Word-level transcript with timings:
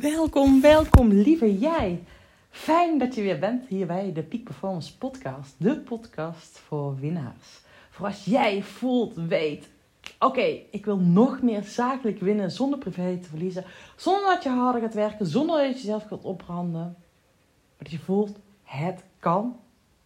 Welkom, 0.00 0.60
welkom, 0.60 1.08
lieve 1.08 1.58
jij. 1.58 2.04
Fijn 2.50 2.98
dat 2.98 3.14
je 3.14 3.22
weer 3.22 3.38
bent 3.38 3.66
hier 3.66 3.86
bij 3.86 4.12
de 4.12 4.22
Peak 4.22 4.44
Performance 4.44 4.98
Podcast. 4.98 5.54
De 5.58 5.78
podcast 5.78 6.58
voor 6.58 6.96
winnaars. 6.96 7.60
Voor 7.90 8.06
als 8.06 8.24
jij 8.24 8.62
voelt, 8.62 9.14
weet, 9.14 9.68
oké, 10.18 10.58
ik 10.70 10.84
wil 10.84 10.98
nog 10.98 11.42
meer 11.42 11.62
zakelijk 11.62 12.20
winnen 12.20 12.50
zonder 12.50 12.78
privé 12.78 13.18
te 13.22 13.28
verliezen. 13.28 13.64
Zonder 13.96 14.34
dat 14.34 14.42
je 14.42 14.48
harder 14.48 14.80
gaat 14.80 14.94
werken, 14.94 15.26
zonder 15.26 15.56
dat 15.56 15.66
je 15.66 15.74
jezelf 15.74 16.06
gaat 16.06 16.24
opbranden. 16.24 16.96
Maar 17.76 17.78
dat 17.78 17.90
je 17.90 17.98
voelt, 17.98 18.38
het 18.62 19.02
kan 19.18 19.56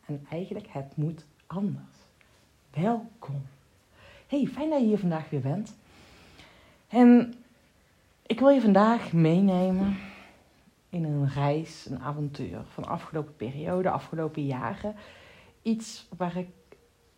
en 0.07 0.27
eigenlijk 0.31 0.67
het 0.71 0.97
moet 0.97 1.25
anders. 1.47 1.97
Welkom. 2.75 3.43
Hey, 4.27 4.47
fijn 4.47 4.71
dat 4.71 4.81
je 4.81 4.87
hier 4.87 4.99
vandaag 4.99 5.31
weer 5.31 5.41
bent. 5.41 5.75
En 6.89 7.35
ik 8.29 8.39
wil 8.39 8.49
je 8.49 8.61
vandaag 8.61 9.13
meenemen 9.13 9.97
in 10.89 11.05
een 11.05 11.29
reis, 11.29 11.87
een 11.91 12.01
avontuur 12.01 12.61
van 12.69 12.83
de 12.83 12.89
afgelopen 12.89 13.37
periode, 13.37 13.91
afgelopen 13.91 14.47
jaren. 14.47 14.95
Iets 15.63 16.09
waar 16.17 16.37
ik 16.37 16.49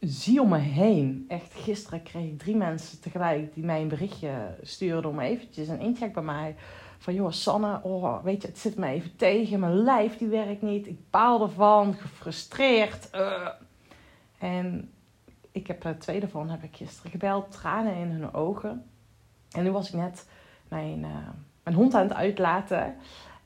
zie 0.00 0.41
om 0.41 0.48
me 0.48 0.59
heen. 0.59 1.24
Echt, 1.28 1.55
gisteren 1.55 2.02
kreeg 2.02 2.24
ik 2.24 2.38
drie 2.38 2.56
mensen 2.56 3.00
tegelijk 3.00 3.55
die 3.55 3.64
mij 3.64 3.80
een 3.80 3.88
berichtje 3.88 4.59
stuurden 4.62 5.10
om 5.10 5.20
eventjes 5.20 5.69
een 5.69 5.80
incheck 5.80 6.12
bij 6.12 6.23
mij. 6.23 6.56
Van 6.98 7.14
joh, 7.14 7.30
Sanne, 7.30 7.80
oh, 7.83 8.24
weet 8.24 8.42
je, 8.42 8.48
het 8.48 8.58
zit 8.58 8.77
me 8.77 8.86
even 8.86 9.16
tegen. 9.16 9.61
Mijn 9.61 9.83
lijf 9.83 10.19
die 10.19 10.28
werkt 10.28 10.62
niet. 10.62 10.86
Ik 10.86 11.11
baal 11.11 11.42
ervan, 11.42 11.95
gefrustreerd. 11.95 13.08
Uh. 13.14 13.48
En 14.38 14.91
ik 15.52 15.66
heb 15.66 15.84
er 15.84 15.98
twee 15.98 16.20
daarvan 16.20 16.50
heb 16.50 16.62
ik 16.62 16.77
gisteren 16.77 17.11
gebeld, 17.11 17.50
tranen 17.50 17.95
in 17.95 18.11
hun 18.11 18.34
ogen. 18.34 18.84
En 19.50 19.62
nu 19.62 19.70
was 19.70 19.88
ik 19.88 19.95
net 19.95 20.27
mijn, 20.70 20.98
uh, 20.98 21.29
mijn 21.62 21.77
hond 21.77 21.95
aan 21.95 22.02
het 22.02 22.15
uitlaten. 22.15 22.95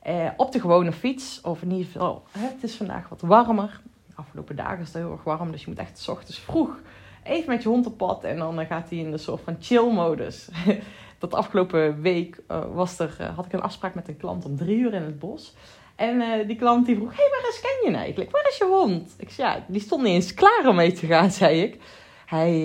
Uh, 0.07 0.29
op 0.37 0.51
de 0.51 0.59
gewone 0.59 0.91
fiets. 0.91 1.41
Of 1.41 1.61
in 1.61 1.71
ieder 1.71 1.91
geval, 1.91 2.23
het 2.37 2.63
is 2.63 2.75
vandaag 2.75 3.09
wat 3.09 3.21
warmer. 3.21 3.81
De 4.07 4.13
afgelopen 4.15 4.55
dagen 4.55 4.79
is 4.79 4.87
het 4.87 4.95
heel 4.95 5.11
erg 5.11 5.23
warm. 5.23 5.51
Dus 5.51 5.61
je 5.61 5.69
moet 5.69 5.79
echt 5.79 5.99
s 5.99 6.07
ochtends 6.07 6.39
vroeg 6.39 6.79
even 7.23 7.49
met 7.49 7.63
je 7.63 7.69
hond 7.69 7.85
op 7.85 7.97
pad. 7.97 8.23
En 8.23 8.37
dan 8.37 8.65
gaat 8.65 8.89
hij 8.89 8.97
in 8.97 9.11
de 9.11 9.17
soort 9.17 9.41
van 9.41 9.57
chill-modus. 9.59 10.49
Dat 11.19 11.33
afgelopen 11.33 12.01
week 12.01 12.41
was 12.73 12.99
er, 12.99 13.31
had 13.35 13.45
ik 13.45 13.53
een 13.53 13.61
afspraak 13.61 13.95
met 13.95 14.07
een 14.07 14.17
klant 14.17 14.45
om 14.45 14.57
drie 14.57 14.77
uur 14.77 14.93
in 14.93 15.01
het 15.01 15.19
bos. 15.19 15.55
En 15.95 16.47
die 16.47 16.55
klant 16.55 16.85
die 16.85 16.95
vroeg, 16.95 17.15
hey, 17.15 17.27
waar 17.29 17.49
is 17.49 17.61
Kenyon 17.61 18.01
eigenlijk? 18.01 18.31
Waar 18.31 18.47
is 18.49 18.57
je 18.57 18.65
hond? 18.65 19.15
Ik 19.17 19.29
zei, 19.29 19.47
ja, 19.47 19.63
die 19.67 19.81
stond 19.81 20.03
niet 20.03 20.13
eens 20.13 20.33
klaar 20.33 20.67
om 20.67 20.75
mee 20.75 20.91
te 20.91 21.05
gaan, 21.05 21.31
zei 21.41 21.61
ik. 21.61 21.79
Hij, 22.25 22.59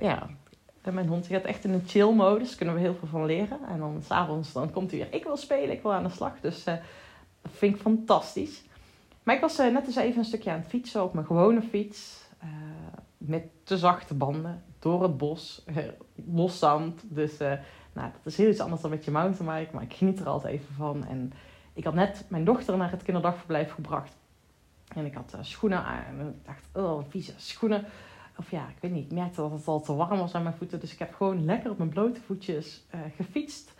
ja, 0.00 0.28
en 0.82 0.94
mijn 0.94 1.08
hond 1.08 1.26
gaat 1.26 1.44
echt 1.44 1.64
in 1.64 1.72
een 1.72 1.86
chill 1.86 2.12
modus. 2.12 2.48
Daar 2.48 2.56
kunnen 2.56 2.74
we 2.74 2.80
heel 2.80 2.94
veel 2.94 3.08
van 3.08 3.26
leren. 3.26 3.58
En 3.68 3.78
dan 3.78 4.02
s'avonds 4.04 4.52
dan 4.52 4.70
komt 4.70 4.90
hij 4.90 5.00
weer. 5.00 5.14
Ik 5.14 5.24
wil 5.24 5.36
spelen, 5.36 5.70
ik 5.70 5.82
wil 5.82 5.92
aan 5.92 6.02
de 6.02 6.10
slag. 6.10 6.40
Dus 6.40 6.66
uh, 6.66 6.74
dat 7.42 7.52
vind 7.52 7.74
ik 7.74 7.80
fantastisch. 7.80 8.62
Maar 9.22 9.34
ik 9.34 9.40
was 9.40 9.58
uh, 9.58 9.72
net 9.72 9.86
eens 9.86 9.96
even 9.96 10.18
een 10.18 10.24
stukje 10.24 10.50
aan 10.50 10.58
het 10.58 10.68
fietsen 10.68 11.02
op 11.02 11.14
mijn 11.14 11.26
gewone 11.26 11.62
fiets. 11.62 12.20
Uh, 12.44 12.48
met 13.16 13.42
te 13.64 13.78
zachte 13.78 14.14
banden. 14.14 14.62
Door 14.78 15.02
het 15.02 15.16
bos. 15.16 15.64
los 16.14 16.58
zand. 16.58 17.00
Dus 17.04 17.38
nou, 17.38 18.10
dat 18.12 18.24
is 18.24 18.36
heel 18.36 18.48
iets 18.50 18.60
anders 18.60 18.82
dan 18.82 18.90
met 18.90 19.04
je 19.04 19.10
mountainbike. 19.10 19.74
Maar 19.74 19.82
ik 19.82 19.94
geniet 19.94 20.20
er 20.20 20.28
altijd 20.28 20.54
even 20.54 20.74
van. 20.74 21.06
En 21.06 21.32
ik 21.72 21.84
had 21.84 21.94
net 21.94 22.24
mijn 22.28 22.44
dochter 22.44 22.76
naar 22.76 22.90
het 22.90 23.02
kinderdagverblijf 23.02 23.72
gebracht. 23.72 24.12
En 24.94 25.04
ik 25.04 25.14
had 25.14 25.36
schoenen 25.40 25.84
aan. 25.84 26.18
En 26.18 26.28
ik 26.28 26.46
dacht, 26.46 26.68
oh, 26.72 27.04
vieze 27.08 27.32
schoenen. 27.36 27.84
Of 28.36 28.50
ja, 28.50 28.68
ik 28.68 28.76
weet 28.80 28.90
niet. 28.90 29.04
Ik 29.04 29.12
merkte 29.12 29.40
dat 29.40 29.50
het 29.50 29.68
al 29.68 29.80
te 29.80 29.94
warm 29.94 30.18
was 30.18 30.34
aan 30.34 30.42
mijn 30.42 30.54
voeten. 30.54 30.80
Dus 30.80 30.92
ik 30.92 30.98
heb 30.98 31.14
gewoon 31.14 31.44
lekker 31.44 31.70
op 31.70 31.78
mijn 31.78 31.90
blote 31.90 32.20
voetjes 32.20 32.84
uh, 32.94 33.00
gefietst. 33.16 33.72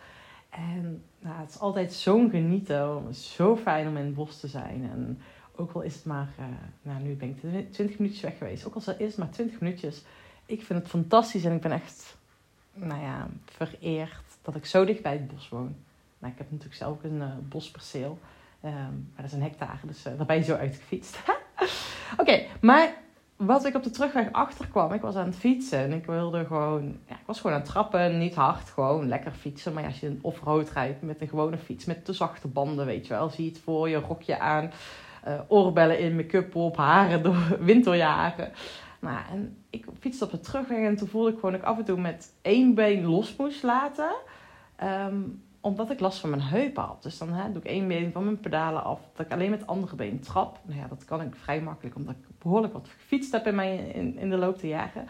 En 0.49 1.03
nou, 1.19 1.39
het 1.39 1.49
is 1.49 1.59
altijd 1.59 1.93
zo'n 1.93 2.29
genieten. 2.29 3.15
Zo 3.15 3.55
fijn 3.57 3.87
om 3.87 3.97
in 3.97 4.05
het 4.05 4.15
bos 4.15 4.39
te 4.39 4.47
zijn. 4.47 4.89
En 4.91 5.21
ook 5.55 5.71
al 5.71 5.81
is 5.81 5.95
het 5.95 6.05
maar... 6.05 6.29
Uh, 6.39 6.45
nou, 6.81 7.03
nu 7.03 7.13
ben 7.15 7.29
ik 7.29 7.71
20 7.71 7.99
minuutjes 7.99 8.21
weg 8.21 8.37
geweest. 8.37 8.65
Ook 8.65 8.75
al 8.75 8.81
is 8.97 9.07
het 9.07 9.17
maar 9.17 9.29
20 9.29 9.59
minuutjes. 9.59 10.03
Ik 10.45 10.63
vind 10.63 10.79
het 10.79 10.87
fantastisch. 10.87 11.45
En 11.45 11.55
ik 11.55 11.61
ben 11.61 11.71
echt, 11.71 12.17
nou 12.73 13.01
ja, 13.01 13.27
vereerd 13.45 14.23
dat 14.41 14.55
ik 14.55 14.65
zo 14.65 14.85
dicht 14.85 15.01
bij 15.01 15.11
het 15.11 15.27
bos 15.27 15.49
woon. 15.49 15.75
Nou, 16.19 16.31
ik 16.31 16.37
heb 16.37 16.51
natuurlijk 16.51 16.77
zelf 16.77 17.03
een 17.03 17.17
uh, 17.17 17.33
bosperceel. 17.49 18.19
Um, 18.65 18.71
maar 18.71 19.15
dat 19.15 19.25
is 19.25 19.33
een 19.33 19.41
hectare. 19.41 19.87
Dus 19.87 20.03
daar 20.03 20.25
ben 20.25 20.35
je 20.35 20.43
zo 20.43 20.55
uitgefietst. 20.55 21.19
Oké, 22.21 22.45
maar 22.61 23.02
wat 23.35 23.65
ik 23.65 23.75
op 23.75 23.83
de 23.83 23.89
terugweg 23.89 24.31
achterkwam, 24.31 24.93
ik 24.93 25.01
was 25.01 25.15
aan 25.15 25.25
het 25.25 25.35
fietsen 25.35 25.79
en 25.79 25.93
ik 25.93 26.05
wilde 26.05 26.45
gewoon, 26.45 26.97
ja, 27.07 27.15
ik 27.15 27.25
was 27.25 27.37
gewoon 27.37 27.55
aan 27.55 27.61
het 27.61 27.69
trappen, 27.69 28.17
niet 28.17 28.35
hard, 28.35 28.69
gewoon 28.69 29.07
lekker 29.07 29.31
fietsen. 29.31 29.73
Maar 29.73 29.85
als 29.85 29.99
je 29.99 30.07
een 30.07 30.19
off-road 30.21 30.69
rijdt 30.69 31.01
met 31.01 31.21
een 31.21 31.27
gewone 31.27 31.57
fiets, 31.57 31.85
met 31.85 32.05
te 32.05 32.13
zachte 32.13 32.47
banden, 32.47 32.85
weet 32.85 33.07
je 33.07 33.13
wel, 33.13 33.29
zie 33.29 33.43
je 33.45 33.49
het 33.49 33.59
voor 33.59 33.89
je, 33.89 33.95
rokje 33.95 34.39
aan, 34.39 34.71
uh, 35.27 35.39
oorbellen 35.47 35.99
in, 35.99 36.15
make-up 36.15 36.55
op, 36.55 36.77
haren 36.77 37.23
door 37.23 37.57
winterjaren. 37.59 38.51
Nou, 38.99 39.19
en 39.31 39.57
ik 39.69 39.85
fietste 39.99 40.25
op 40.25 40.31
de 40.31 40.39
terugweg 40.39 40.79
en 40.79 40.95
toen 40.95 41.07
voelde 41.07 41.29
ik 41.29 41.35
gewoon 41.35 41.51
dat 41.51 41.61
ik 41.61 41.67
af 41.67 41.77
en 41.77 41.85
toe 41.85 41.99
met 41.99 42.33
één 42.41 42.73
been 42.73 43.05
los 43.05 43.35
moest 43.35 43.63
laten. 43.63 44.11
Um, 44.83 45.43
omdat 45.63 45.89
ik 45.89 45.99
last 45.99 46.19
van 46.19 46.29
mijn 46.29 46.41
heupen 46.41 46.83
had. 46.83 47.03
Dus 47.03 47.17
dan 47.17 47.29
hè, 47.29 47.51
doe 47.51 47.61
ik 47.61 47.67
één 47.67 47.87
been 47.87 48.11
van 48.11 48.23
mijn 48.23 48.39
pedalen 48.39 48.83
af. 48.83 48.99
Dat 49.15 49.25
ik 49.25 49.31
alleen 49.31 49.49
met 49.49 49.59
het 49.59 49.69
andere 49.69 49.95
been 49.95 50.19
trap. 50.19 50.59
Nou 50.63 50.79
ja, 50.79 50.87
dat 50.87 51.05
kan 51.05 51.21
ik 51.21 51.35
vrij 51.35 51.61
makkelijk. 51.61 51.95
Omdat 51.95 52.15
ik 52.15 52.39
behoorlijk 52.39 52.73
wat 52.73 52.87
gefietst 52.87 53.31
heb 53.31 53.47
in, 53.47 53.55
mijn, 53.55 53.93
in, 53.93 54.17
in 54.17 54.29
de 54.29 54.37
loop 54.37 54.59
der 54.59 54.69
jaren. 54.69 55.07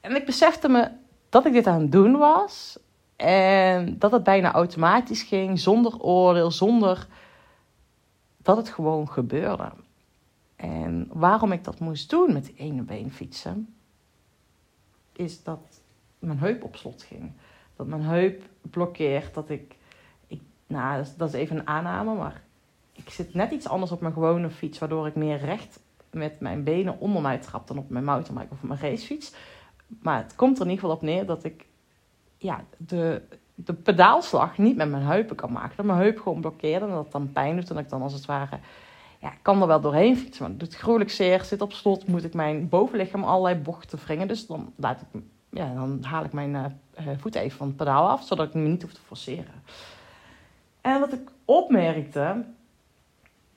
En 0.00 0.16
ik 0.16 0.26
besefte 0.26 0.68
me 0.68 0.90
dat 1.28 1.46
ik 1.46 1.52
dit 1.52 1.66
aan 1.66 1.80
het 1.80 1.92
doen 1.92 2.16
was. 2.16 2.78
En 3.16 3.98
dat 3.98 4.12
het 4.12 4.22
bijna 4.22 4.52
automatisch 4.52 5.22
ging. 5.22 5.58
Zonder 5.58 6.00
oordeel. 6.00 6.50
Zonder 6.50 7.06
dat 8.36 8.56
het 8.56 8.68
gewoon 8.68 9.08
gebeurde. 9.08 9.72
En 10.56 11.08
waarom 11.12 11.52
ik 11.52 11.64
dat 11.64 11.78
moest 11.78 12.10
doen 12.10 12.32
met 12.32 12.44
die 12.44 12.56
ene 12.56 12.82
been 12.82 13.12
fietsen. 13.12 13.74
Is 15.12 15.42
dat 15.42 15.80
mijn 16.18 16.38
heup 16.38 16.64
op 16.64 16.76
slot 16.76 17.02
ging. 17.02 17.32
Dat 17.76 17.86
mijn 17.86 18.02
heup 18.02 18.42
blokkeert. 18.60 19.34
Dat 19.34 19.50
ik 19.50 19.78
nou, 20.70 21.04
dat 21.16 21.28
is, 21.28 21.34
even 21.34 21.58
een 21.58 21.66
aanname, 21.66 22.14
maar 22.14 22.42
ik 22.92 23.10
zit 23.10 23.34
net 23.34 23.50
iets 23.50 23.68
anders 23.68 23.92
op 23.92 24.00
mijn 24.00 24.12
gewone 24.12 24.50
fiets, 24.50 24.78
waardoor 24.78 25.06
ik 25.06 25.14
meer 25.14 25.38
recht 25.38 25.80
met 26.10 26.40
mijn 26.40 26.64
benen 26.64 26.98
onder 26.98 27.22
mij 27.22 27.38
trap 27.38 27.66
dan 27.66 27.78
op 27.78 27.90
mijn 27.90 28.04
mountainbike 28.04 28.52
of 28.52 28.62
mijn 28.62 28.80
racefiets. 28.80 29.34
Maar 30.02 30.16
het 30.16 30.34
komt 30.34 30.56
er 30.56 30.64
in 30.64 30.70
ieder 30.70 30.84
geval 30.84 30.96
op 30.96 31.02
neer 31.02 31.26
dat 31.26 31.44
ik 31.44 31.66
ja, 32.38 32.64
de, 32.76 33.22
de 33.54 33.72
pedaalslag 33.72 34.58
niet 34.58 34.76
met 34.76 34.90
mijn 34.90 35.02
heupen 35.02 35.36
kan 35.36 35.52
maken. 35.52 35.76
Dat 35.76 35.86
mijn 35.86 35.98
heup 35.98 36.18
gewoon 36.18 36.40
blokkeert 36.40 36.82
en 36.82 36.88
dat 36.88 37.02
het 37.02 37.12
dan 37.12 37.32
pijn 37.32 37.56
doet. 37.56 37.68
En 37.68 37.74
dat 37.74 37.84
ik 37.84 37.90
dan 37.90 38.02
als 38.02 38.12
het 38.12 38.26
ware, 38.26 38.58
ja, 39.20 39.32
kan 39.42 39.60
er 39.60 39.66
wel 39.66 39.80
doorheen 39.80 40.16
fietsen, 40.16 40.42
maar 40.42 40.50
het 40.50 40.60
doet 40.60 40.74
gruwelijk 40.74 41.10
zeer. 41.10 41.44
Zit 41.44 41.60
op 41.60 41.72
slot, 41.72 42.06
moet 42.06 42.24
ik 42.24 42.34
mijn 42.34 42.68
bovenlichaam 42.68 43.24
allerlei 43.24 43.54
bochten 43.54 43.98
wringen. 43.98 44.28
Dus 44.28 44.46
dan, 44.46 44.72
laat 44.76 45.00
ik, 45.00 45.20
ja, 45.50 45.74
dan 45.74 45.98
haal 46.02 46.24
ik 46.24 46.32
mijn 46.32 46.54
uh, 46.54 47.06
voet 47.18 47.34
even 47.34 47.56
van 47.56 47.66
het 47.66 47.76
pedaal 47.76 48.08
af, 48.08 48.22
zodat 48.22 48.46
ik 48.46 48.54
me 48.54 48.68
niet 48.68 48.82
hoef 48.82 48.92
te 48.92 49.00
forceren. 49.06 49.62
En 50.80 51.00
wat 51.00 51.12
ik 51.12 51.30
opmerkte, 51.44 52.44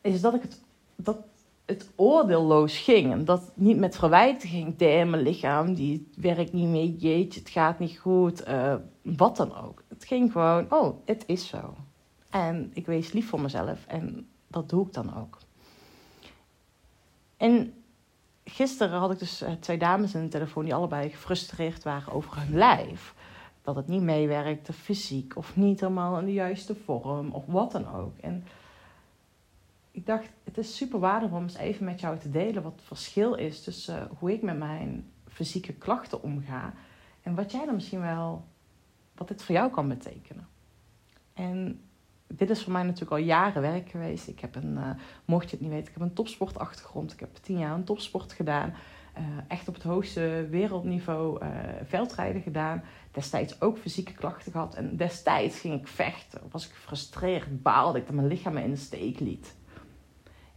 is 0.01 0.21
dat 0.21 0.33
ik 0.33 0.41
het, 0.41 0.61
dat 0.95 1.17
het 1.65 1.89
oordeelloos 1.95 2.77
ging. 2.77 3.11
En 3.11 3.25
dat 3.25 3.51
niet 3.53 3.77
met 3.77 3.95
verwijten 3.95 4.49
ging. 4.49 4.77
Damn, 4.77 5.09
mijn 5.09 5.23
lichaam, 5.23 5.73
die 5.73 6.09
werkt 6.15 6.53
niet 6.53 6.67
mee. 6.67 6.95
Jeetje, 6.95 7.39
het 7.39 7.49
gaat 7.49 7.79
niet 7.79 7.97
goed. 7.97 8.47
Uh, 8.47 8.75
wat 9.01 9.37
dan 9.37 9.55
ook. 9.55 9.83
Het 9.87 10.05
ging 10.05 10.31
gewoon, 10.31 10.65
oh, 10.69 10.97
het 11.05 11.23
is 11.27 11.47
zo. 11.47 11.73
En 12.29 12.71
ik 12.73 12.85
wees 12.85 13.11
lief 13.11 13.29
voor 13.29 13.41
mezelf. 13.41 13.85
En 13.87 14.27
dat 14.47 14.69
doe 14.69 14.85
ik 14.85 14.93
dan 14.93 15.17
ook. 15.17 15.37
En 17.37 17.73
gisteren 18.43 18.99
had 18.99 19.11
ik 19.11 19.19
dus 19.19 19.41
eh, 19.41 19.51
twee 19.59 19.77
dames 19.77 20.13
in 20.13 20.21
de 20.21 20.27
telefoon 20.27 20.63
die 20.63 20.73
allebei 20.73 21.09
gefrustreerd 21.09 21.83
waren 21.83 22.13
over 22.13 22.37
hun 22.37 22.57
lijf 22.57 23.13
dat 23.63 23.75
het 23.75 23.87
niet 23.87 24.01
meewerkte, 24.01 24.73
fysiek 24.73 25.35
of 25.35 25.55
niet 25.55 25.79
helemaal 25.79 26.19
in 26.19 26.25
de 26.25 26.33
juiste 26.33 26.75
vorm 26.75 27.31
of 27.31 27.45
wat 27.45 27.71
dan 27.71 27.93
ook. 27.93 28.17
En 28.17 28.43
ik 29.91 30.05
dacht, 30.05 30.29
het 30.43 30.57
is 30.57 30.75
super 30.75 30.99
waardevol 30.99 31.37
om 31.37 31.43
eens 31.43 31.57
even 31.57 31.85
met 31.85 31.99
jou 31.99 32.17
te 32.17 32.29
delen 32.29 32.63
wat 32.63 32.71
het 32.75 32.83
verschil 32.83 33.33
is 33.33 33.63
tussen 33.63 33.99
eh, 33.99 34.05
hoe 34.19 34.31
ik 34.31 34.41
met 34.41 34.57
mijn 34.57 35.11
fysieke 35.27 35.73
klachten 35.73 36.23
omga 36.23 36.73
en 37.21 37.35
wat 37.35 37.51
jij 37.51 37.65
dan 37.65 37.73
misschien 37.75 38.01
wel, 38.01 38.45
wat 39.15 39.27
dit 39.27 39.43
voor 39.43 39.55
jou 39.55 39.71
kan 39.71 39.87
betekenen. 39.87 40.47
En 41.33 41.81
dit 42.27 42.49
is 42.49 42.63
voor 42.63 42.71
mij 42.71 42.83
natuurlijk 42.83 43.11
al 43.11 43.17
jaren 43.17 43.61
werk 43.61 43.89
geweest. 43.89 44.27
Ik 44.27 44.39
heb 44.39 44.55
een, 44.55 44.73
uh, 44.73 44.89
mocht 45.25 45.49
je 45.49 45.51
het 45.51 45.59
niet 45.59 45.69
weten, 45.69 45.87
ik 45.87 45.93
heb 45.93 46.03
een 46.03 46.13
topsportachtergrond. 46.13 47.13
Ik 47.13 47.19
heb 47.19 47.35
tien 47.35 47.57
jaar 47.57 47.73
een 47.73 47.83
topsport 47.83 48.33
gedaan. 48.33 48.73
Uh, 49.17 49.23
echt 49.47 49.67
op 49.67 49.73
het 49.73 49.83
hoogste 49.83 50.47
wereldniveau 50.49 51.45
veldrijden 51.83 52.41
gedaan. 52.41 52.83
Destijds 53.13 53.61
ook 53.61 53.77
fysieke 53.77 54.13
klachten 54.13 54.51
gehad. 54.51 54.75
En 54.75 54.95
destijds 54.97 55.59
ging 55.59 55.79
ik 55.79 55.87
vechten. 55.87 56.41
Was 56.51 56.65
ik 56.67 56.73
gefrustreerd, 56.73 57.61
baalde 57.61 57.99
ik 57.99 58.05
dat 58.05 58.15
mijn 58.15 58.27
lichaam 58.27 58.53
me 58.53 58.63
in 58.63 58.69
de 58.69 58.75
steek 58.75 59.19
liet. 59.19 59.55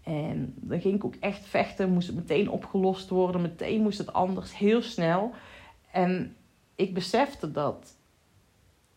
En 0.02 0.54
dan 0.56 0.80
ging 0.80 0.94
ik 0.94 1.04
ook 1.04 1.14
echt 1.20 1.44
vechten. 1.44 1.92
Moest 1.92 2.06
het 2.06 2.16
meteen 2.16 2.50
opgelost 2.50 3.08
worden. 3.08 3.40
Meteen 3.40 3.82
moest 3.82 3.98
het 3.98 4.12
anders. 4.12 4.56
Heel 4.56 4.82
snel. 4.82 5.32
En 5.90 6.36
ik 6.74 6.94
besefte 6.94 7.52
dat 7.52 7.96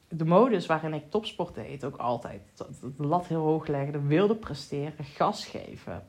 de 0.07 0.25
modus 0.25 0.65
waarin 0.65 0.93
ik 0.93 1.09
topsport 1.09 1.55
deed, 1.55 1.83
ook 1.83 1.97
altijd 1.97 2.41
de 2.97 3.07
lat 3.07 3.27
heel 3.27 3.41
hoog 3.41 3.67
legde, 3.67 4.01
wilde 4.01 4.35
presteren, 4.35 5.05
gas 5.05 5.45
geven. 5.45 6.03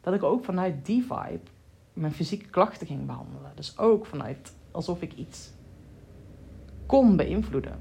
Dat 0.00 0.14
ik 0.14 0.22
ook 0.22 0.44
vanuit 0.44 0.86
die 0.86 1.02
vibe 1.02 1.50
mijn 1.92 2.12
fysieke 2.12 2.46
klachten 2.46 2.86
ging 2.86 3.06
behandelen. 3.06 3.52
Dus 3.54 3.78
ook 3.78 4.06
vanuit 4.06 4.54
alsof 4.70 5.02
ik 5.02 5.12
iets 5.12 5.52
kon 6.86 7.16
beïnvloeden. 7.16 7.80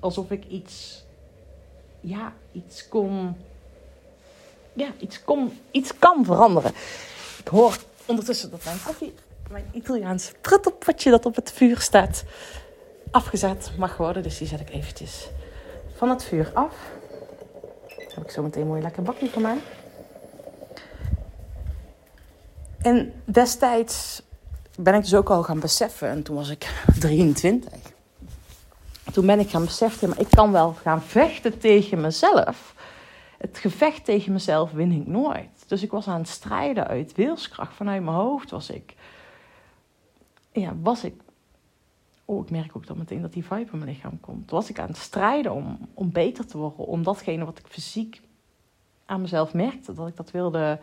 Alsof 0.00 0.30
ik 0.30 0.44
iets, 0.44 1.04
ja, 2.00 2.32
iets 2.52 2.88
kon, 2.88 3.36
ja, 4.72 4.88
iets 4.98 5.24
kon, 5.24 5.58
iets 5.70 5.98
kan 5.98 6.24
veranderen. 6.24 6.72
Ik 7.38 7.48
hoor 7.48 7.76
ondertussen 8.06 8.50
dat 8.50 8.64
mijn 8.64 8.82
koffie, 8.84 9.14
mijn 9.50 9.64
Italiaans 9.72 10.32
pruttelpotje 10.40 11.10
dat 11.10 11.26
op 11.26 11.34
het 11.34 11.52
vuur 11.52 11.80
staat, 11.80 12.24
afgezet 13.10 13.70
mag 13.78 13.96
worden. 13.96 14.22
Dus 14.22 14.38
die 14.38 14.46
zet 14.46 14.60
ik 14.60 14.70
eventjes 14.70 15.28
van 15.96 16.08
het 16.08 16.24
vuur 16.24 16.50
af. 16.54 16.74
Dan 17.88 18.08
heb 18.14 18.24
ik 18.24 18.30
zo 18.30 18.42
meteen 18.42 18.62
een 18.62 18.68
mooi 18.68 18.82
lekker 18.82 19.02
bakje 19.02 19.30
van 19.30 19.42
mij. 19.42 19.58
En 22.78 23.12
destijds 23.24 24.22
ben 24.76 24.94
ik 24.94 25.02
dus 25.02 25.14
ook 25.14 25.30
al 25.30 25.42
gaan 25.42 25.60
beseffen, 25.60 26.08
en 26.08 26.22
toen 26.22 26.36
was 26.36 26.48
ik 26.50 26.84
23. 26.98 27.79
Toen 29.12 29.26
ben 29.26 29.38
ik 29.40 29.50
gaan 29.50 29.64
beseffen, 29.64 30.08
maar 30.08 30.20
ik 30.20 30.30
kan 30.30 30.52
wel 30.52 30.72
gaan 30.72 31.02
vechten 31.02 31.58
tegen 31.58 32.00
mezelf. 32.00 32.74
Het 33.38 33.58
gevecht 33.58 34.04
tegen 34.04 34.32
mezelf 34.32 34.70
win 34.70 34.92
ik 34.92 35.06
nooit. 35.06 35.64
Dus 35.66 35.82
ik 35.82 35.90
was 35.90 36.08
aan 36.08 36.20
het 36.20 36.28
strijden 36.28 36.86
uit 36.86 37.14
wilskracht. 37.14 37.74
Vanuit 37.74 38.02
mijn 38.02 38.16
hoofd 38.16 38.50
was 38.50 38.70
ik. 38.70 38.94
Ja, 40.52 40.76
was 40.82 41.04
ik. 41.04 41.20
Oh, 42.24 42.44
ik 42.44 42.50
merk 42.50 42.76
ook 42.76 42.86
dan 42.86 42.98
meteen 42.98 43.22
dat 43.22 43.32
die 43.32 43.44
vibe 43.44 43.70
in 43.72 43.78
mijn 43.78 43.90
lichaam 43.90 44.20
komt. 44.20 44.50
Was 44.50 44.70
ik 44.70 44.78
aan 44.78 44.88
het 44.88 44.96
strijden 44.96 45.52
om, 45.52 45.78
om 45.94 46.12
beter 46.12 46.46
te 46.46 46.58
worden. 46.58 46.86
Om 46.86 47.02
datgene 47.02 47.44
wat 47.44 47.58
ik 47.58 47.66
fysiek 47.66 48.20
aan 49.06 49.20
mezelf 49.20 49.54
merkte. 49.54 49.92
Dat 49.92 50.08
ik 50.08 50.16
dat 50.16 50.30
wilde. 50.30 50.80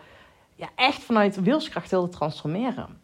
Ja, 0.56 0.70
echt 0.76 1.04
vanuit 1.04 1.42
wilskracht 1.42 1.92
wilde 1.92 2.10
transformeren. 2.10 3.00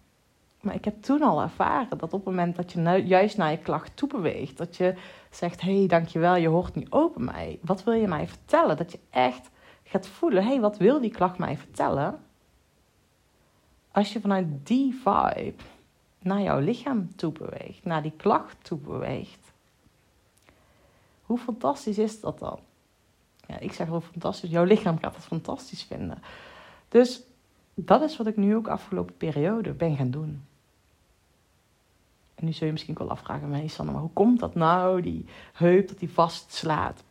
Maar 0.64 0.76
ik 0.76 0.86
heb 0.86 1.02
toen 1.02 1.22
al 1.22 1.42
ervaren 1.42 1.90
dat 1.90 2.04
op 2.04 2.12
het 2.12 2.24
moment 2.24 2.56
dat 2.56 2.72
je 2.72 2.80
nou 2.80 3.00
juist 3.00 3.38
naar 3.38 3.52
je 3.52 3.58
klacht 3.58 3.96
toe 3.96 4.08
beweegt, 4.08 4.58
dat 4.58 4.76
je 4.76 4.96
zegt: 5.30 5.62
Hé, 5.62 5.78
hey, 5.78 5.88
dankjewel, 5.88 6.36
je 6.36 6.48
hoort 6.48 6.76
nu 6.76 6.86
open 6.90 7.24
mij. 7.24 7.60
Wat 7.62 7.84
wil 7.84 7.94
je 7.94 8.08
mij 8.08 8.28
vertellen? 8.28 8.78
Dat 8.78 8.92
je 8.92 9.00
echt 9.10 9.50
gaat 9.84 10.08
voelen: 10.08 10.44
Hé, 10.44 10.50
hey, 10.50 10.60
wat 10.60 10.78
wil 10.78 11.02
die 11.02 11.12
klacht 11.12 11.38
mij 11.38 11.58
vertellen? 11.58 12.20
Als 13.92 14.14
je 14.14 14.22
vanuit 14.22 14.46
die 14.64 14.94
vibe 14.94 15.64
naar 16.20 16.42
jouw 16.42 16.60
lichaam 16.60 17.16
toe 17.16 17.32
beweegt, 17.32 17.86
naar 17.86 18.02
die 18.02 18.14
klacht 18.18 18.58
toe 18.62 18.78
beweegt, 18.78 19.52
hoe 21.22 21.38
fantastisch 21.38 21.98
is 21.98 22.20
dat 22.20 22.40
dan? 22.40 22.60
Ja, 23.48 23.60
ik 23.60 23.74
zeg 23.74 23.88
wel 23.88 24.02
fantastisch, 24.02 24.50
jouw 24.50 24.64
lichaam 24.64 25.00
gaat 25.00 25.16
het 25.16 25.26
fantastisch 25.26 25.84
vinden. 25.84 26.22
Dus 26.88 27.22
dat 27.74 28.02
is 28.02 28.18
wat 28.18 28.28
ik 28.28 28.38
nu 28.38 28.56
ook 28.56 28.68
afgelopen 28.68 29.18
periode 29.18 29.74
ben 29.74 29.96
gaan 29.96 30.12
doen. 30.12 30.44
En 32.36 32.46
nu 32.46 32.52
zul 32.52 32.66
je 32.66 32.72
misschien 32.72 32.96
wel 32.98 33.10
afvragen, 33.10 33.50
mij 33.50 33.68
Sanne, 33.68 33.92
maar 33.92 34.02
hoe 34.02 34.14
komt 34.14 34.40
dat 34.40 34.56
nou, 34.56 35.02
die 35.02 35.26
heup, 35.54 35.88
dat 35.88 36.00
die 36.00 36.12
vastslaat? 36.12 37.04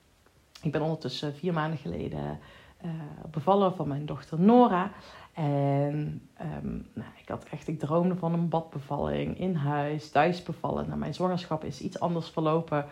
Ik 0.62 0.72
ben 0.72 0.82
ondertussen 0.82 1.34
vier 1.34 1.52
maanden 1.52 1.78
geleden 1.78 2.38
uh, 2.84 2.90
bevallen 3.30 3.74
van 3.74 3.88
mijn 3.88 4.06
dochter 4.06 4.40
Nora. 4.40 4.90
En 5.32 6.22
um, 6.62 6.88
nou, 6.94 7.10
ik 7.22 7.28
had 7.28 7.44
echt, 7.50 7.69
ik 7.69 7.78
droomde 7.78 8.16
van 8.16 8.32
een 8.32 8.48
badbevalling 8.48 9.38
in 9.38 9.54
huis, 9.54 10.10
thuis 10.10 10.42
bevallen. 10.42 10.86
Nou, 10.86 10.98
mijn 10.98 11.14
zwangerschap 11.14 11.64
is 11.64 11.80
iets 11.80 12.00
anders 12.00 12.28
verlopen 12.28 12.86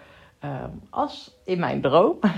um, 0.45 0.81
als 0.91 1.37
in 1.45 1.59
mijn 1.59 1.81
droom. 1.81 2.19
uh, 2.23 2.31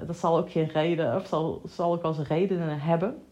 dat 0.06 0.16
zal 0.16 0.38
ook 0.38 0.50
geen 0.50 0.68
reden, 0.68 1.16
of 1.16 1.26
zal, 1.26 1.62
zal 1.64 1.92
ook 1.92 2.02
wel 2.02 2.12
zijn 2.12 2.26
redenen 2.26 2.80
hebben. 2.80 3.22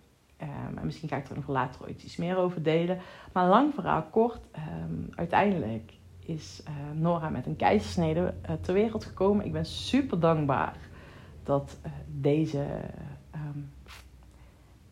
Um, 0.42 0.78
en 0.78 0.84
misschien 0.84 1.08
ga 1.08 1.16
ik 1.16 1.28
er 1.28 1.34
nog 1.34 1.48
later 1.48 1.82
ooit 1.82 2.02
iets 2.02 2.16
meer 2.16 2.36
over 2.36 2.62
delen. 2.62 2.98
Maar 3.32 3.48
lang 3.48 3.74
verhaal 3.74 4.02
kort, 4.02 4.40
um, 4.82 5.08
uiteindelijk 5.14 5.92
is 6.18 6.62
uh, 6.68 7.00
Nora 7.00 7.28
met 7.28 7.46
een 7.46 7.56
keizersnede 7.56 8.34
uh, 8.42 8.52
ter 8.60 8.74
wereld 8.74 9.04
gekomen. 9.04 9.44
Ik 9.44 9.52
ben 9.52 9.66
super 9.66 10.20
dankbaar 10.20 10.76
dat 11.42 11.78
uh, 11.86 11.92
deze. 12.06 12.66
Um, 13.34 13.70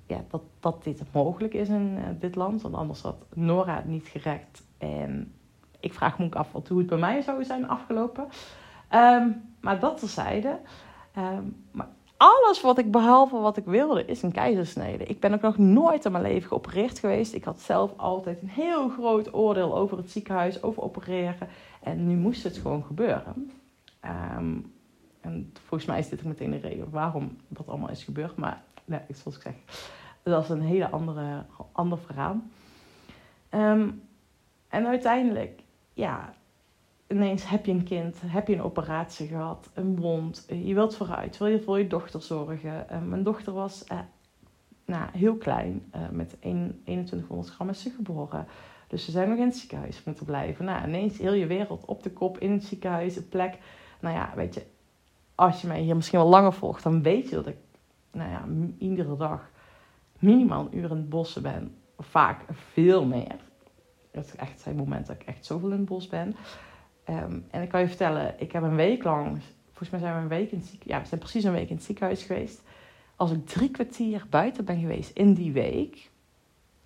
ja, 0.06 0.24
dat, 0.28 0.42
dat 0.60 0.84
dit 0.84 1.02
mogelijk 1.12 1.54
is 1.54 1.68
in 1.68 1.98
dit 2.20 2.34
land. 2.34 2.62
Want 2.62 2.74
anders 2.74 3.02
had 3.02 3.24
Nora 3.34 3.76
het 3.76 3.86
niet 3.86 4.06
gerekt. 4.06 4.62
En 4.78 5.32
ik 5.80 5.94
vraag 5.94 6.18
me 6.18 6.24
ook 6.24 6.34
af 6.34 6.52
wat, 6.52 6.68
hoe 6.68 6.78
het 6.78 6.86
bij 6.86 6.98
mij 6.98 7.22
zou 7.22 7.44
zijn 7.44 7.68
afgelopen. 7.68 8.28
maar 9.60 9.80
dat 9.80 9.98
terzijde. 9.98 10.58
maar 11.70 11.88
alles 12.16 12.60
wat 12.60 12.78
ik 12.78 12.90
behalve 12.90 13.36
wat 13.36 13.56
ik 13.56 13.64
wilde 13.64 14.04
is 14.04 14.22
een 14.22 14.32
keizersnede. 14.32 15.04
Ik 15.04 15.20
ben 15.20 15.34
ook 15.34 15.40
nog 15.40 15.58
nooit 15.58 16.04
in 16.04 16.12
mijn 16.12 16.24
leven 16.24 16.48
geopereerd 16.48 16.98
geweest. 16.98 17.34
Ik 17.34 17.44
had 17.44 17.60
zelf 17.60 17.92
altijd 17.96 18.42
een 18.42 18.48
heel 18.48 18.88
groot 18.88 19.34
oordeel 19.34 19.76
over 19.76 19.96
het 19.96 20.10
ziekenhuis, 20.10 20.62
over 20.62 20.82
opereren. 20.82 21.48
En 21.82 22.06
nu 22.06 22.16
moest 22.16 22.42
het 22.42 22.56
gewoon 22.56 22.84
gebeuren. 22.84 23.52
Um, 24.36 24.72
en 25.20 25.52
volgens 25.66 25.84
mij 25.90 25.98
is 25.98 26.08
dit 26.08 26.18
ook 26.18 26.26
meteen 26.26 26.50
de 26.50 26.56
reden 26.56 26.90
waarom 26.90 27.36
dat 27.48 27.68
allemaal 27.68 27.90
is 27.90 28.04
gebeurd. 28.04 28.36
Maar 28.36 28.62
nee, 28.84 29.00
zoals 29.08 29.36
ik 29.36 29.42
zeg, 29.42 29.54
dat 30.22 30.42
is 30.42 30.48
een 30.48 30.60
hele 30.60 30.90
andere, 30.90 31.44
ander 31.72 31.98
verhaal. 31.98 32.40
Um, 33.50 34.02
en 34.68 34.86
uiteindelijk, 34.86 35.62
ja, 35.92 36.34
ineens 37.08 37.48
heb 37.48 37.66
je 37.66 37.72
een 37.72 37.84
kind, 37.84 38.16
heb 38.26 38.48
je 38.48 38.54
een 38.54 38.62
operatie 38.62 39.26
gehad, 39.26 39.70
een 39.74 39.96
wond, 39.96 40.46
je 40.48 40.74
wilt 40.74 40.96
vooruit, 40.96 41.38
wil 41.38 41.46
je 41.46 41.62
voor 41.62 41.78
je 41.78 41.86
dochter 41.86 42.22
zorgen. 42.22 42.86
Uh, 42.92 43.02
mijn 43.02 43.22
dochter 43.22 43.52
was 43.52 43.84
uh, 43.92 43.98
nou, 44.84 45.08
heel 45.12 45.36
klein, 45.36 45.90
uh, 45.96 46.08
met 46.10 46.36
1, 46.40 46.80
2100 46.82 47.54
gram 47.54 47.68
is 47.68 47.82
ze 47.82 47.90
geboren. 47.90 48.46
Dus 48.88 49.04
ze 49.04 49.10
zijn 49.10 49.28
nog 49.28 49.38
in 49.38 49.44
het 49.44 49.56
ziekenhuis 49.56 50.04
moeten 50.04 50.24
blijven. 50.24 50.64
Nou, 50.64 50.86
ineens 50.86 51.18
heel 51.18 51.32
je 51.32 51.46
wereld 51.46 51.84
op 51.84 52.02
de 52.02 52.10
kop 52.10 52.38
in 52.38 52.50
het 52.50 52.64
ziekenhuis, 52.64 53.16
een 53.16 53.28
plek. 53.28 53.58
Nou 54.00 54.14
ja, 54.14 54.32
weet 54.34 54.54
je, 54.54 54.66
als 55.34 55.60
je 55.60 55.66
mij 55.66 55.80
hier 55.80 55.96
misschien 55.96 56.18
wel 56.18 56.28
langer 56.28 56.52
volgt, 56.52 56.82
dan 56.82 57.02
weet 57.02 57.28
je 57.28 57.34
dat 57.34 57.46
ik, 57.46 57.56
nou 58.10 58.30
ja, 58.30 58.44
iedere 58.78 59.16
dag 59.16 59.50
minimaal 60.18 60.60
een 60.60 60.76
uur 60.76 60.90
in 60.90 60.96
het 60.96 61.08
bos 61.08 61.40
ben. 61.40 61.76
Vaak 61.98 62.44
veel 62.50 63.04
meer. 63.04 63.36
Het 64.10 64.34
echt 64.34 64.60
zijn 64.60 64.76
momenten 64.76 65.14
dat 65.14 65.22
ik 65.22 65.28
echt 65.28 65.46
zoveel 65.46 65.70
in 65.70 65.78
het 65.78 65.84
bos 65.84 66.08
ben. 66.08 66.36
Um, 67.08 67.44
en 67.50 67.62
ik 67.62 67.68
kan 67.68 67.80
je 67.80 67.88
vertellen, 67.88 68.34
ik 68.38 68.52
heb 68.52 68.62
een 68.62 68.76
week 68.76 69.04
lang, 69.04 69.40
volgens 69.66 69.90
mij 69.90 70.00
zijn 70.00 70.14
we 70.14 70.20
een 70.20 70.28
week 70.28 70.50
in 70.50 70.58
het 70.58 70.66
ziekenhuis, 70.66 70.96
ja, 70.96 71.00
we 71.02 71.08
zijn 71.08 71.20
precies 71.20 71.44
een 71.44 71.52
week 71.52 71.68
in 71.68 71.76
het 71.76 71.84
ziekenhuis 71.84 72.22
geweest. 72.22 72.62
Als 73.16 73.30
ik 73.30 73.46
drie 73.46 73.70
kwartier 73.70 74.26
buiten 74.30 74.64
ben 74.64 74.80
geweest 74.80 75.10
in 75.10 75.34
die 75.34 75.52
week, 75.52 76.10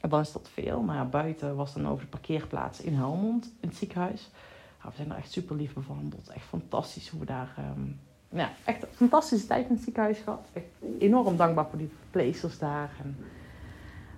dan 0.00 0.20
is 0.20 0.32
dat 0.32 0.50
veel, 0.52 0.82
maar 0.82 1.08
buiten 1.08 1.56
was 1.56 1.74
dan 1.74 1.88
over 1.88 2.04
de 2.04 2.10
parkeerplaats 2.10 2.80
in 2.80 2.94
Helmond, 2.94 3.52
in 3.60 3.68
het 3.68 3.76
ziekenhuis. 3.76 4.30
Nou, 4.78 4.90
we 4.90 4.96
zijn 4.96 5.10
er 5.10 5.16
echt 5.16 5.32
super 5.32 5.56
lief 5.56 5.72
behandeld. 5.72 6.28
Echt 6.28 6.44
fantastisch 6.44 7.08
hoe 7.08 7.20
we 7.20 7.26
daar, 7.26 7.54
um, 7.76 8.00
ja, 8.28 8.50
echt 8.64 8.82
een 8.82 8.88
fantastische 8.94 9.46
tijd 9.46 9.68
in 9.68 9.74
het 9.74 9.84
ziekenhuis 9.84 10.18
gehad. 10.18 10.46
Echt 10.52 10.66
enorm 10.98 11.36
dankbaar 11.36 11.66
voor 11.68 11.78
die 11.78 11.92
verpleegsters 12.00 12.58
daar. 12.58 12.90
En 13.02 13.16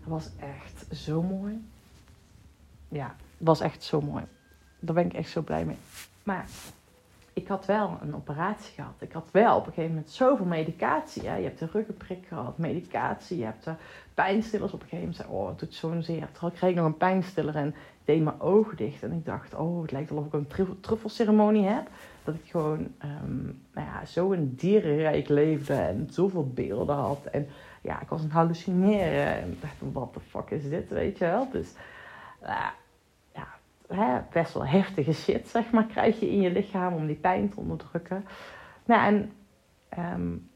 het 0.00 0.08
was 0.08 0.30
echt 0.38 0.98
zo 0.98 1.22
mooi. 1.22 1.64
Ja, 2.88 3.06
het 3.38 3.46
was 3.46 3.60
echt 3.60 3.82
zo 3.82 4.00
mooi. 4.00 4.24
Daar 4.80 4.94
ben 4.94 5.06
ik 5.06 5.14
echt 5.14 5.30
zo 5.30 5.42
blij 5.42 5.64
mee. 5.64 5.76
Maar 6.22 6.46
ik 7.32 7.48
had 7.48 7.66
wel 7.66 7.98
een 8.02 8.14
operatie 8.14 8.74
gehad. 8.74 8.94
Ik 8.98 9.12
had 9.12 9.28
wel 9.30 9.56
op 9.56 9.66
een 9.66 9.72
gegeven 9.72 9.94
moment 9.94 10.10
zoveel 10.10 10.46
medicatie. 10.46 11.22
Ja. 11.22 11.34
Je 11.34 11.44
hebt 11.44 11.58
de 11.58 11.68
ruggenprik 11.72 12.26
gehad, 12.26 12.58
medicatie. 12.58 13.38
Je 13.38 13.44
hebt 13.44 13.64
de 13.64 13.74
pijnstillers. 14.14 14.72
Op 14.72 14.82
een 14.82 14.88
gegeven 14.88 15.14
moment 15.18 15.40
oh, 15.40 15.48
het 15.48 15.58
doet 15.58 15.74
zo'n 15.74 16.02
zeer. 16.02 16.28
Kreeg 16.32 16.70
ik 16.70 16.74
nog 16.74 16.86
een 16.86 16.96
pijnstiller 16.96 17.56
en 17.56 17.74
deed 18.04 18.22
mijn 18.22 18.40
ogen 18.40 18.76
dicht. 18.76 19.02
En 19.02 19.12
ik 19.12 19.24
dacht, 19.24 19.54
oh, 19.54 19.82
het 19.82 19.92
lijkt 19.92 20.10
wel 20.10 20.18
of 20.18 20.26
ik 20.26 20.32
een 20.32 20.80
truffelceremonie 20.80 21.66
heb. 21.66 21.88
Dat 22.24 22.34
ik 22.34 22.50
gewoon 22.50 22.78
um, 23.04 23.60
nou 23.72 23.86
ja, 23.86 24.04
zo 24.04 24.32
een 24.32 24.54
dierenrijk 24.56 25.28
leefde 25.28 25.74
en 25.74 26.08
zoveel 26.10 26.48
beelden 26.48 26.96
had. 26.96 27.24
En 27.24 27.48
ja, 27.80 28.00
ik 28.00 28.08
was 28.08 28.22
het 28.22 28.32
hallucineren. 28.32 29.40
En 29.40 29.58
dacht, 29.60 29.74
wat 29.92 30.14
de 30.14 30.20
fuck 30.20 30.50
is 30.50 30.68
dit, 30.68 30.88
weet 30.88 31.18
je 31.18 31.24
wel? 31.24 31.48
Dus 31.50 31.72
uh, 32.42 32.66
hè, 33.90 34.20
best 34.32 34.54
wel 34.54 34.66
heftige 34.66 35.12
shit, 35.12 35.48
zeg 35.48 35.70
maar, 35.70 35.86
krijg 35.94 36.20
je 36.20 36.30
in 36.30 36.40
je 36.40 36.50
lichaam 36.50 36.94
om 36.94 37.06
die 37.06 37.16
pijn 37.16 37.48
te 37.48 37.60
onderdrukken. 37.60 38.24
Nou, 38.84 39.06
en 39.06 39.32
um, 39.98 40.50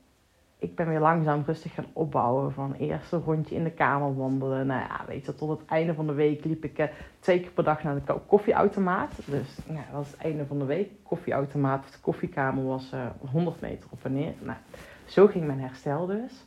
ik 0.65 0.75
ben 0.75 0.89
weer 0.89 1.01
langzaam 1.01 1.43
rustig 1.47 1.75
gaan 1.75 1.87
opbouwen. 1.93 2.53
Van 2.53 2.75
eerst 2.75 3.13
een 3.13 3.21
rondje 3.21 3.55
in 3.55 3.65
de 3.65 3.71
kamer 3.71 4.17
wandelen. 4.17 4.67
Nou 4.67 4.81
ja, 4.81 5.05
weet 5.07 5.27
je, 5.27 5.35
tot 5.35 5.49
het 5.49 5.69
einde 5.69 5.95
van 5.95 6.07
de 6.07 6.13
week 6.13 6.45
liep 6.45 6.65
ik 6.65 6.79
uh, 6.79 6.87
twee 7.21 7.41
keer 7.41 7.51
per 7.51 7.65
dag 7.65 7.83
naar 7.83 7.95
de 7.95 8.15
koffieautomaat. 8.27 9.13
Dus 9.25 9.59
nou, 9.67 9.81
dat 9.85 9.95
was 9.95 10.11
het 10.11 10.21
einde 10.21 10.47
van 10.47 10.59
de 10.59 10.65
week. 10.65 10.91
Koffieautomaat 11.03 11.85
of 11.85 11.91
de 11.91 11.99
koffiekamer 12.01 12.65
was 12.65 12.91
uh, 12.95 13.05
eh, 13.05 13.31
100 13.31 13.61
meter 13.61 13.89
op 13.91 14.05
en 14.05 14.13
neer. 14.13 14.35
Nou, 14.41 14.59
zo 15.05 15.27
ging 15.27 15.47
mijn 15.47 15.61
herstel 15.61 16.07
dus. 16.07 16.45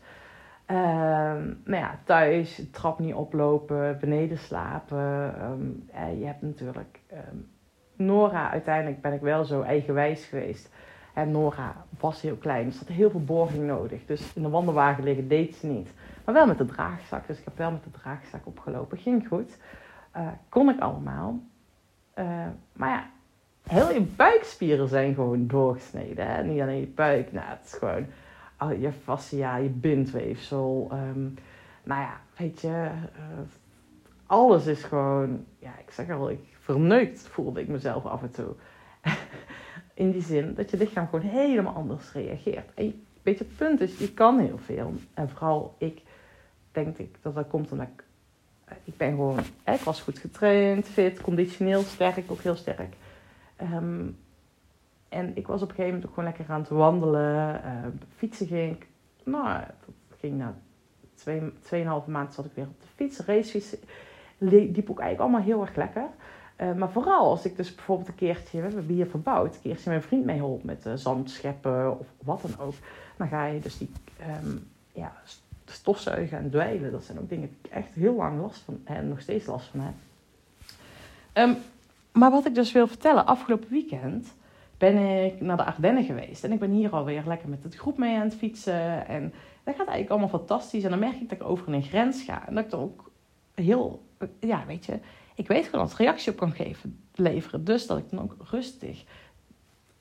Um, 0.72 1.62
nou 1.66 1.84
ja, 1.84 2.00
thuis, 2.04 2.62
trap 2.72 3.00
niet 3.00 3.14
oplopen, 3.14 3.98
beneden 4.00 4.38
slapen. 4.38 5.34
Um, 5.44 5.90
je 6.20 6.26
hebt 6.26 6.42
natuurlijk 6.42 7.00
um, 7.12 7.50
Nora, 7.96 8.52
uiteindelijk 8.52 9.02
ben 9.02 9.14
ik 9.14 9.22
wel 9.22 9.46
zo 9.46 9.62
eigenwijs 9.62 10.26
geweest. 10.26 10.70
En 11.14 11.32
Nora 11.32 11.76
was 12.00 12.22
heel 12.22 12.36
klein, 12.36 12.66
dus 12.66 12.80
had 12.80 12.88
heel 12.88 13.10
veel 13.10 13.24
borging 13.24 13.68
nodig. 13.68 14.06
Dus 14.06 14.34
in 14.34 14.42
de 14.42 14.50
wandelwagen 14.50 15.04
liggen 15.04 15.28
deed 15.28 15.56
ze 15.56 15.68
niet. 15.68 15.94
Maar 16.26 16.34
wel 16.34 16.48
met 16.48 16.58
de 16.58 16.66
draagzak, 16.66 17.28
dus 17.28 17.38
ik 17.38 17.46
heb 17.46 17.58
wel 17.58 17.72
met 17.72 17.84
de 17.84 17.92
draagzak 17.92 18.42
opgelopen. 18.44 18.98
Ging 18.98 19.28
goed. 19.28 19.58
Uh, 20.18 20.28
kon 20.50 20.70
ik 20.70 20.80
allemaal. 20.80 21.40
Uh, 22.20 22.46
maar 22.74 22.90
ja, 22.90 23.10
heel 23.68 23.94
je 23.94 24.02
buikspieren 24.02 24.88
zijn 24.88 25.14
gewoon 25.14 25.48
doorgesneden. 25.48 26.28
Hè? 26.28 26.44
Niet 26.44 26.62
alleen 26.62 26.80
je 26.80 26.88
buik, 26.88 27.32
nou, 27.32 27.48
het 27.48 27.66
is 27.66 27.74
gewoon 27.74 28.06
je 28.80 28.92
fascia, 28.92 29.56
je 29.56 29.70
bindweefsel. 29.70 30.90
Um, 30.92 31.36
nou 31.84 32.02
ja, 32.02 32.22
weet 32.38 32.62
je, 32.62 32.68
uh, 32.68 33.40
alles 34.26 34.66
is 34.66 34.84
gewoon, 34.84 35.46
ja, 35.60 35.72
ik 35.86 35.92
zeg 35.92 36.10
al, 36.10 36.30
ik 36.30 36.40
verneukt 36.60 37.28
voelde 37.28 37.62
ik 37.62 37.68
mezelf 37.68 38.06
af 38.06 38.22
en 38.22 38.32
toe. 38.32 38.54
In 39.94 40.12
die 40.12 40.22
zin 40.22 40.54
dat 40.54 40.72
je 40.72 40.78
lichaam 40.78 41.08
gewoon 41.08 41.30
helemaal 41.30 41.74
anders 41.74 42.12
reageert. 42.12 42.74
En 42.74 43.04
weet 43.22 43.38
je, 43.38 43.44
het 43.44 43.58
punt 43.58 43.82
is, 43.82 43.98
je 43.98 44.14
kan 44.14 44.40
heel 44.40 44.58
veel. 44.58 44.94
En 45.14 45.30
vooral 45.30 45.76
ik 45.78 46.02
denk 46.72 46.98
ik 46.98 47.16
dat 47.22 47.36
dat 47.36 47.48
komt 47.48 47.72
omdat 47.72 47.88
ik, 47.88 48.04
ik 48.84 48.98
ben 48.98 49.10
gewoon, 49.10 49.40
ik 49.66 49.80
was 49.80 50.02
goed 50.02 50.20
getraind, 50.20 50.88
fit, 50.88 51.22
conditioneel 51.22 51.82
sterk, 51.82 52.32
ook 52.32 52.42
heel 52.42 52.56
sterk. 52.56 52.96
Um, 53.62 54.18
en 55.10 55.32
ik 55.36 55.48
was 55.48 55.62
op 55.62 55.70
een 55.70 55.76
gegeven 55.76 55.94
moment 55.94 56.06
ook 56.06 56.14
gewoon 56.14 56.30
lekker 56.30 56.54
aan 56.54 56.60
het 56.60 56.70
wandelen. 56.70 57.62
Uh, 57.66 57.72
fietsen 58.16 58.48
ging 58.48 58.76
ik, 58.76 58.88
nou, 59.24 59.60
dat 59.86 60.20
ging 60.20 60.38
na 60.38 60.56
twee, 61.16 61.54
tweeënhalve 61.62 62.10
maand 62.10 62.34
zat 62.34 62.46
ik 62.46 62.52
weer 62.54 62.66
op 62.66 62.82
de 62.82 62.88
fiets. 62.96 63.20
Racefietsen 63.20 63.80
liep 64.38 64.90
ook 64.90 65.00
eigenlijk 65.00 65.20
allemaal 65.20 65.42
heel 65.42 65.62
erg 65.62 65.76
lekker. 65.76 66.08
Uh, 66.62 66.74
maar 66.74 66.90
vooral 66.90 67.30
als 67.30 67.46
ik 67.46 67.56
dus 67.56 67.76
bijvoorbeeld 67.76 68.08
een 68.08 68.16
keertje, 68.16 68.58
we 68.62 68.64
hebben 68.64 68.96
hier 68.96 69.08
verbouwd, 69.08 69.56
een 69.56 69.62
keertje 69.62 69.90
mijn 69.90 70.02
vriend 70.02 70.26
mee 70.26 70.60
met 70.62 70.86
uh, 70.86 70.94
zand 70.96 71.32
scheppen 71.32 72.00
of 72.00 72.08
wat 72.24 72.42
dan 72.42 72.66
ook. 72.66 72.74
Dan 73.18 73.28
ga 73.28 73.46
je 73.46 73.60
dus 73.60 73.78
die 73.78 73.90
um, 74.44 74.68
ja, 74.92 75.14
stofzuigen 75.66 76.38
en 76.38 76.50
dweilen. 76.50 76.92
Dat 76.92 77.04
zijn 77.04 77.20
ook 77.20 77.30
dingen 77.30 77.48
die 77.48 77.58
ik 77.62 77.72
echt 77.72 77.94
heel 77.94 78.16
lang 78.16 78.42
last 78.42 78.62
van 78.62 78.82
en 78.84 79.08
nog 79.08 79.22
steeds 79.22 79.46
last 79.46 79.68
van 79.68 79.80
heb. 79.80 79.94
Um, 81.34 81.58
maar 82.12 82.32
wat 82.32 82.46
ik 82.46 82.56
dus 82.56 82.72
wil 82.72 82.88
vertellen, 82.88 83.26
afgelopen 83.26 83.70
weekend 83.70 84.34
ben 84.78 85.24
ik 85.26 85.42
naar 85.42 85.58
de 85.58 85.64
Ardennen 85.64 86.04
geweest. 86.04 86.44
En 86.44 86.52
ik 86.52 86.60
ben 86.60 86.72
hier 86.72 86.90
alweer 86.90 87.24
lekker 87.26 87.50
met 87.50 87.64
het 87.64 87.76
groep 87.76 87.98
mee 87.98 88.16
aan 88.16 88.22
het 88.22 88.36
fietsen. 88.36 89.08
En 89.08 89.34
dat 89.64 89.76
gaat 89.76 89.88
eigenlijk 89.88 90.10
allemaal 90.10 90.40
fantastisch. 90.40 90.84
En 90.84 90.90
dan 90.90 91.00
merk 91.00 91.16
ik 91.16 91.30
dat 91.30 91.40
ik 91.40 91.48
over 91.48 91.74
een 91.74 91.84
grens 91.84 92.24
ga. 92.24 92.48
En 92.48 92.56
dat 92.56 92.66
ik 92.66 92.72
er 92.72 92.80
ook 92.80 93.12
heel, 93.54 94.04
ja, 94.40 94.66
weet 94.66 94.86
je, 94.86 95.00
ik 95.36 95.48
weet 95.48 95.66
gewoon 95.66 95.86
dat 95.86 95.98
reactie 95.98 96.32
op 96.32 96.38
kan 96.38 96.52
geven, 96.52 97.00
leveren. 97.16 97.64
Dus 97.64 97.88
dat 97.88 97.98
ik 97.98 98.10
dan 98.10 98.22
ook 98.22 98.36
rustig, 98.50 99.04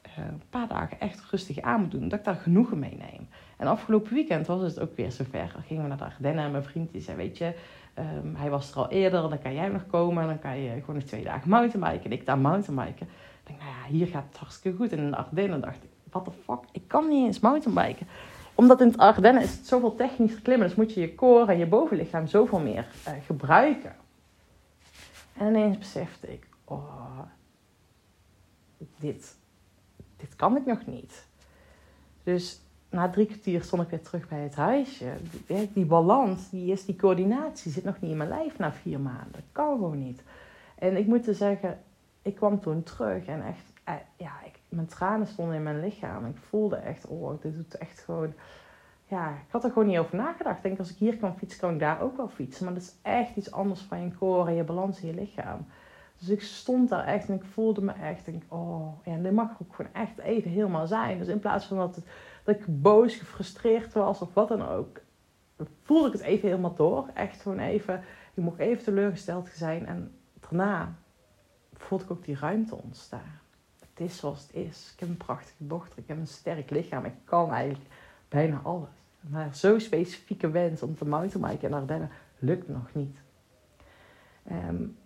uh, 0.07 0.25
een 0.25 0.43
paar 0.51 0.69
dagen 0.69 1.01
echt 1.01 1.31
rustig 1.31 1.61
aan 1.61 1.81
moet 1.81 1.91
doen. 1.91 2.09
Dat 2.09 2.19
ik 2.19 2.25
daar 2.25 2.35
genoegen 2.35 2.79
mee 2.79 2.97
neem. 2.97 3.29
En 3.57 3.67
afgelopen 3.67 4.15
weekend 4.15 4.47
was 4.47 4.63
het 4.63 4.81
ook 4.81 4.97
weer 4.97 5.13
zover. 5.13 5.51
Dan 5.53 5.63
gingen 5.63 5.83
we 5.83 5.89
naar 5.89 5.99
de 5.99 6.05
Ardennen 6.05 6.45
en 6.45 6.51
mijn 6.51 6.65
vriend 6.65 6.93
die 6.93 7.01
zei, 7.01 7.17
weet 7.17 7.39
je, 7.39 7.55
um, 7.99 8.35
hij 8.35 8.51
was 8.51 8.71
er 8.71 8.77
al 8.77 8.91
eerder. 8.91 9.29
Dan 9.29 9.39
kan 9.39 9.55
jij 9.55 9.69
nog 9.69 9.87
komen 9.87 10.23
en 10.23 10.29
dan 10.29 10.39
kan 10.39 10.59
je 10.59 10.71
gewoon 10.81 10.95
nog 10.95 11.05
twee 11.05 11.25
dagen 11.25 11.49
mountainbiken. 11.49 12.05
En 12.05 12.13
ik 12.13 12.27
daar 12.27 12.39
mountainbiken. 12.39 13.09
Denk, 13.47 13.59
nou 13.59 13.71
ja, 13.71 13.89
hier 13.89 14.07
gaat 14.07 14.25
het 14.29 14.37
hartstikke 14.37 14.77
goed. 14.77 14.93
In 14.93 15.11
de 15.11 15.17
Ardennen 15.17 15.61
dacht 15.61 15.83
ik, 15.83 15.91
what 16.11 16.25
the 16.25 16.31
fuck, 16.31 16.61
ik 16.73 16.83
kan 16.87 17.09
niet 17.09 17.27
eens 17.27 17.41
mountainbiken 17.41 18.07
omdat 18.57 18.81
in 18.81 18.87
het 18.87 18.99
Ardennen 18.99 19.43
is 19.43 19.57
het 19.57 19.67
zoveel 19.67 19.95
technisch 19.95 20.43
klimmen. 20.43 20.69
Dus 20.69 20.77
moet 20.77 20.95
je 20.95 21.01
je 21.01 21.15
core 21.15 21.53
en 21.53 21.59
je 21.59 21.67
bovenlichaam 21.67 22.27
zoveel 22.27 22.59
meer 22.59 22.89
uh, 23.09 23.15
gebruiken. 23.27 23.97
En 25.37 25.47
ineens 25.47 25.79
besefte 25.79 26.33
ik, 26.33 26.47
oh, 26.65 27.21
dit, 28.99 29.37
dit 30.17 30.37
kan 30.37 30.57
ik 30.57 30.67
nog 30.67 30.87
niet. 30.87 31.27
Dus 32.23 32.61
na 32.91 33.11
drie 33.11 33.27
kwartier 33.27 33.63
stond 33.63 33.83
ik 33.83 33.89
weer 33.89 34.03
terug 34.03 34.29
bij 34.29 34.41
het 34.41 34.55
huisje. 34.55 35.13
Die, 35.47 35.71
die 35.73 35.85
balans, 35.85 36.51
die, 36.51 36.73
is, 36.73 36.85
die 36.85 36.97
coördinatie 36.97 37.73
zit 37.73 37.85
nog 37.85 38.01
niet 38.01 38.11
in 38.11 38.17
mijn 38.17 38.29
lijf 38.29 38.59
na 38.59 38.73
vier 38.73 39.01
maanden. 39.01 39.33
Dat 39.33 39.43
kan 39.53 39.73
gewoon 39.73 39.99
niet. 39.99 40.23
En 40.79 40.97
ik 40.97 41.07
moet 41.07 41.29
zeggen, 41.31 41.79
ik 42.27 42.35
kwam 42.35 42.61
toen 42.61 42.83
terug 42.83 43.27
en 43.27 43.47
echt, 43.47 43.73
eh, 43.85 43.95
ja, 44.17 44.33
ik, 44.45 44.61
mijn 44.69 44.87
tranen 44.87 45.27
stonden 45.27 45.55
in 45.55 45.63
mijn 45.63 45.81
lichaam. 45.81 46.27
Ik 46.27 46.37
voelde 46.37 46.77
echt, 46.77 47.07
oh, 47.07 47.41
dit 47.41 47.55
doet 47.55 47.79
echt 47.79 48.01
gewoon... 48.01 48.33
Ja, 49.09 49.31
ik 49.31 49.51
had 49.51 49.65
er 49.65 49.71
gewoon 49.71 49.89
niet 49.89 49.99
over 49.99 50.17
nagedacht. 50.17 50.57
Ik 50.57 50.63
denk, 50.63 50.79
als 50.79 50.91
ik 50.91 50.97
hier 50.97 51.17
kan 51.17 51.37
fietsen, 51.37 51.61
kan 51.61 51.73
ik 51.73 51.79
daar 51.79 52.01
ook 52.01 52.17
wel 52.17 52.29
fietsen. 52.29 52.65
Maar 52.65 52.75
dat 52.75 52.83
is 52.83 52.95
echt 53.03 53.37
iets 53.37 53.53
anders 53.53 53.81
van 53.81 54.03
je 54.03 54.17
core 54.19 54.53
je 54.53 54.65
balans 54.65 55.01
in 55.01 55.07
je 55.07 55.15
lichaam. 55.15 55.67
Dus 56.19 56.29
ik 56.29 56.43
stond 56.43 56.89
daar 56.89 57.05
echt 57.05 57.29
en 57.29 57.35
ik 57.35 57.45
voelde 57.45 57.83
me 57.83 57.93
echt, 57.93 58.25
denk, 58.25 58.43
oh, 58.49 59.05
ja, 59.05 59.17
dit 59.17 59.33
mag 59.33 59.51
ook 59.63 59.75
gewoon 59.75 59.93
echt 59.93 60.19
even 60.19 60.51
helemaal 60.51 60.87
zijn. 60.87 61.19
Dus 61.19 61.29
in 61.29 61.39
plaats 61.39 61.65
van 61.65 61.77
dat, 61.77 61.99
dat 62.45 62.55
ik 62.55 62.83
boos, 62.83 63.15
gefrustreerd 63.15 63.93
was 63.93 64.21
of 64.21 64.35
wat 64.35 64.49
dan 64.49 64.69
ook, 64.69 65.01
voelde 65.83 66.07
ik 66.07 66.13
het 66.13 66.23
even 66.23 66.49
helemaal 66.49 66.75
door. 66.75 67.09
Echt 67.15 67.41
gewoon 67.41 67.59
even, 67.59 68.03
ik 68.35 68.43
mocht 68.43 68.59
even 68.59 68.85
teleurgesteld 68.85 69.49
zijn. 69.49 69.87
En 69.87 70.13
daarna 70.41 70.95
voelde 71.83 72.05
ik 72.05 72.11
ook 72.11 72.25
die 72.25 72.39
ruimte 72.39 72.75
ontstaan. 72.75 73.41
Het 73.81 74.01
is 74.01 74.17
zoals 74.17 74.43
het 74.43 74.55
is. 74.55 74.91
Ik 74.95 75.01
heb 75.01 75.09
een 75.09 75.17
prachtige 75.17 75.67
dochter, 75.67 75.99
ik 75.99 76.09
heb 76.09 76.17
een 76.17 76.27
sterk 76.27 76.71
lichaam, 76.71 77.05
ik 77.05 77.15
kan 77.25 77.53
eigenlijk 77.53 77.91
bijna 78.29 78.61
alles. 78.63 78.89
Maar 79.21 79.55
zo'n 79.55 79.81
specifieke 79.81 80.51
wens 80.51 80.83
om 80.83 80.97
te 80.97 81.05
mountainbiken 81.05 81.69
in 81.69 81.75
Ardennen 81.75 82.11
lukt 82.39 82.69
nog 82.69 82.95
niet. 82.95 83.19
Um, 84.51 84.97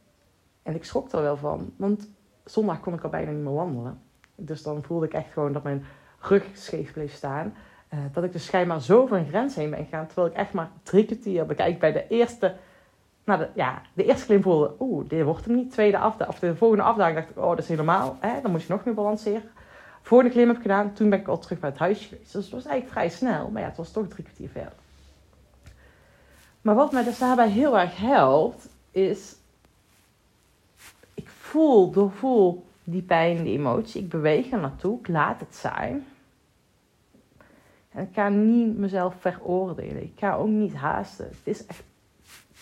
en 0.62 0.74
ik 0.74 0.84
schrok 0.84 1.12
er 1.12 1.22
wel 1.22 1.36
van, 1.36 1.72
want 1.76 2.08
zondag 2.44 2.80
kon 2.80 2.94
ik 2.94 3.02
al 3.02 3.10
bijna 3.10 3.30
niet 3.30 3.44
meer 3.44 3.52
wandelen. 3.52 4.00
Dus 4.34 4.62
dan 4.62 4.82
voelde 4.82 5.06
ik 5.06 5.12
echt 5.12 5.32
gewoon 5.32 5.52
dat 5.52 5.62
mijn 5.62 5.84
rug 6.18 6.44
scheef 6.52 6.92
bleef 6.92 7.14
staan. 7.14 7.54
Uh, 7.94 8.00
dat 8.12 8.24
ik 8.24 8.32
dus 8.32 8.44
schijnbaar 8.44 8.82
zo 8.82 9.06
van 9.06 9.26
grens 9.26 9.54
heen 9.54 9.70
ben 9.70 9.84
gegaan. 9.84 10.06
Terwijl 10.06 10.26
ik 10.28 10.34
echt 10.34 10.52
maar 10.52 10.70
drie 10.82 11.04
kwartier 11.04 11.46
bekijk 11.46 11.78
bij 11.78 11.92
de 11.92 12.08
eerste... 12.08 12.56
Nou, 13.30 13.42
de, 13.42 13.48
ja, 13.54 13.82
de 13.92 14.04
eerste 14.04 14.26
klim 14.26 14.42
voelde, 14.42 14.74
oeh, 14.80 15.08
dit 15.08 15.24
wordt 15.24 15.44
hem 15.44 15.54
niet. 15.54 15.70
Tweede 15.70 15.98
afdaging, 15.98 16.28
of 16.28 16.38
de 16.38 16.56
volgende 16.56 16.84
afdaging 16.84 17.16
dacht 17.16 17.30
ik, 17.30 17.38
oh, 17.38 17.48
dat 17.48 17.58
is 17.58 17.68
helemaal. 17.68 18.16
Hè? 18.20 18.40
Dan 18.40 18.50
moest 18.50 18.66
je 18.66 18.72
nog 18.72 18.84
meer 18.84 18.94
balanceren. 18.94 19.50
Volgende 20.02 20.32
klim 20.32 20.46
heb 20.46 20.56
ik 20.56 20.62
gedaan, 20.62 20.92
toen 20.92 21.10
ben 21.10 21.20
ik 21.20 21.28
al 21.28 21.38
terug 21.38 21.58
bij 21.58 21.70
het 21.70 21.78
huis 21.78 22.06
geweest. 22.06 22.32
Dus 22.32 22.44
het 22.44 22.54
was 22.54 22.64
eigenlijk 22.64 22.92
vrij 22.92 23.08
snel, 23.08 23.50
maar 23.50 23.62
ja, 23.62 23.68
het 23.68 23.76
was 23.76 23.92
toch 23.92 24.08
drie 24.08 24.24
kwartier 24.24 24.48
verder. 24.48 24.72
Maar 26.60 26.74
wat 26.74 26.92
mij 26.92 27.04
dus 27.04 27.18
daarbij 27.18 27.48
heel 27.48 27.78
erg 27.78 27.96
helpt, 27.96 28.68
is 28.90 29.36
voel, 31.24 31.90
doorvoel 31.90 32.66
die 32.84 33.02
pijn, 33.02 33.44
die 33.44 33.58
emotie. 33.58 34.02
Ik 34.02 34.08
beweeg 34.08 34.50
er 34.50 34.60
naartoe, 34.60 34.98
ik 34.98 35.08
laat 35.08 35.40
het 35.40 35.56
zijn. 35.56 36.06
En 37.90 38.02
ik 38.02 38.14
ga 38.14 38.28
niet 38.28 38.78
mezelf 38.78 39.14
veroordelen. 39.18 40.02
Ik 40.02 40.12
ga 40.16 40.34
ook 40.34 40.48
niet 40.48 40.74
haasten. 40.74 41.26
Het 41.26 41.36
is 41.42 41.66
echt 41.66 41.82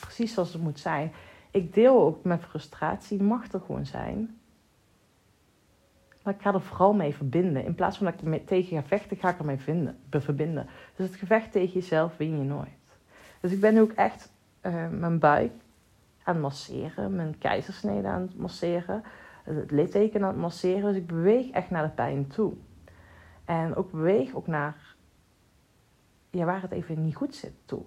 precies 0.01 0.35
zoals 0.35 0.53
het 0.53 0.63
moet 0.63 0.79
zijn. 0.79 1.13
Ik 1.51 1.75
deel 1.75 2.03
ook 2.03 2.25
mijn 2.25 2.41
frustratie, 2.41 3.23
mag 3.23 3.53
er 3.53 3.61
gewoon 3.61 3.87
zijn. 3.87 4.39
Maar 6.23 6.35
ik 6.35 6.43
ga 6.43 6.55
er 6.55 6.61
vooral 6.61 6.93
mee 6.93 7.15
verbinden. 7.15 7.65
In 7.65 7.75
plaats 7.75 7.97
van 7.97 8.07
dat 8.07 8.35
ik 8.35 8.47
tegen 8.47 8.77
ga 8.77 8.83
vechten, 8.83 9.17
ga 9.17 9.29
ik 9.29 9.39
ermee 9.39 9.59
vinden, 9.59 9.99
verbinden. 10.11 10.67
Dus 10.97 11.07
het 11.07 11.17
gevecht 11.17 11.53
tegen 11.53 11.73
jezelf 11.73 12.17
win 12.17 12.39
je 12.39 12.45
nooit. 12.45 12.99
Dus 13.41 13.53
ik 13.53 13.61
ben 13.61 13.79
ook 13.79 13.93
echt 13.93 14.33
uh, 14.63 14.89
mijn 14.89 15.19
buik 15.19 15.53
aan 16.23 16.35
het 16.35 16.43
masseren, 16.43 17.15
mijn 17.15 17.39
keizersnede 17.39 18.09
aan 18.09 18.21
het 18.21 18.37
masseren, 18.37 19.03
het 19.43 19.71
litteken 19.71 20.23
aan 20.23 20.29
het 20.29 20.37
masseren. 20.37 20.83
Dus 20.83 20.97
ik 20.97 21.07
beweeg 21.07 21.51
echt 21.51 21.71
naar 21.71 21.83
de 21.83 21.95
pijn 21.95 22.27
toe. 22.27 22.53
En 23.45 23.75
ook 23.75 23.91
beweeg 23.91 24.35
ook 24.35 24.47
naar 24.47 24.97
ja, 26.31 26.45
waar 26.45 26.63
het 26.63 26.73
even 26.73 27.05
niet 27.05 27.17
goed 27.17 27.35
zit 27.35 27.55
toe. 27.65 27.83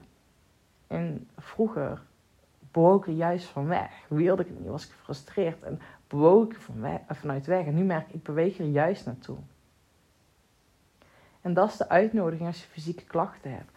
En 0.92 1.30
vroeger 1.38 2.02
bewoog 2.72 3.02
ik 3.02 3.08
er 3.08 3.14
juist 3.14 3.46
van 3.46 3.68
weg. 3.68 3.92
Wilde 4.08 4.42
ik 4.42 4.48
het 4.48 4.60
niet, 4.60 4.70
was 4.70 4.86
ik 4.86 4.92
gefrustreerd 4.92 5.64
en 5.64 5.80
bewoog 6.08 6.46
ik 6.46 6.62
van 6.62 6.82
weg, 6.82 7.00
vanuit 7.08 7.46
weg. 7.46 7.66
En 7.66 7.76
nu 7.76 7.84
merk 7.84 8.08
ik, 8.08 8.14
ik 8.14 8.24
beweeg 8.24 8.60
er 8.60 8.66
juist 8.66 9.06
naartoe. 9.06 9.38
En 11.42 11.54
dat 11.54 11.70
is 11.70 11.78
de 11.78 11.90
uitnodiging 11.90 12.48
als 12.48 12.62
je 12.62 12.68
fysieke 12.68 13.04
klachten 13.04 13.52
hebt. 13.52 13.72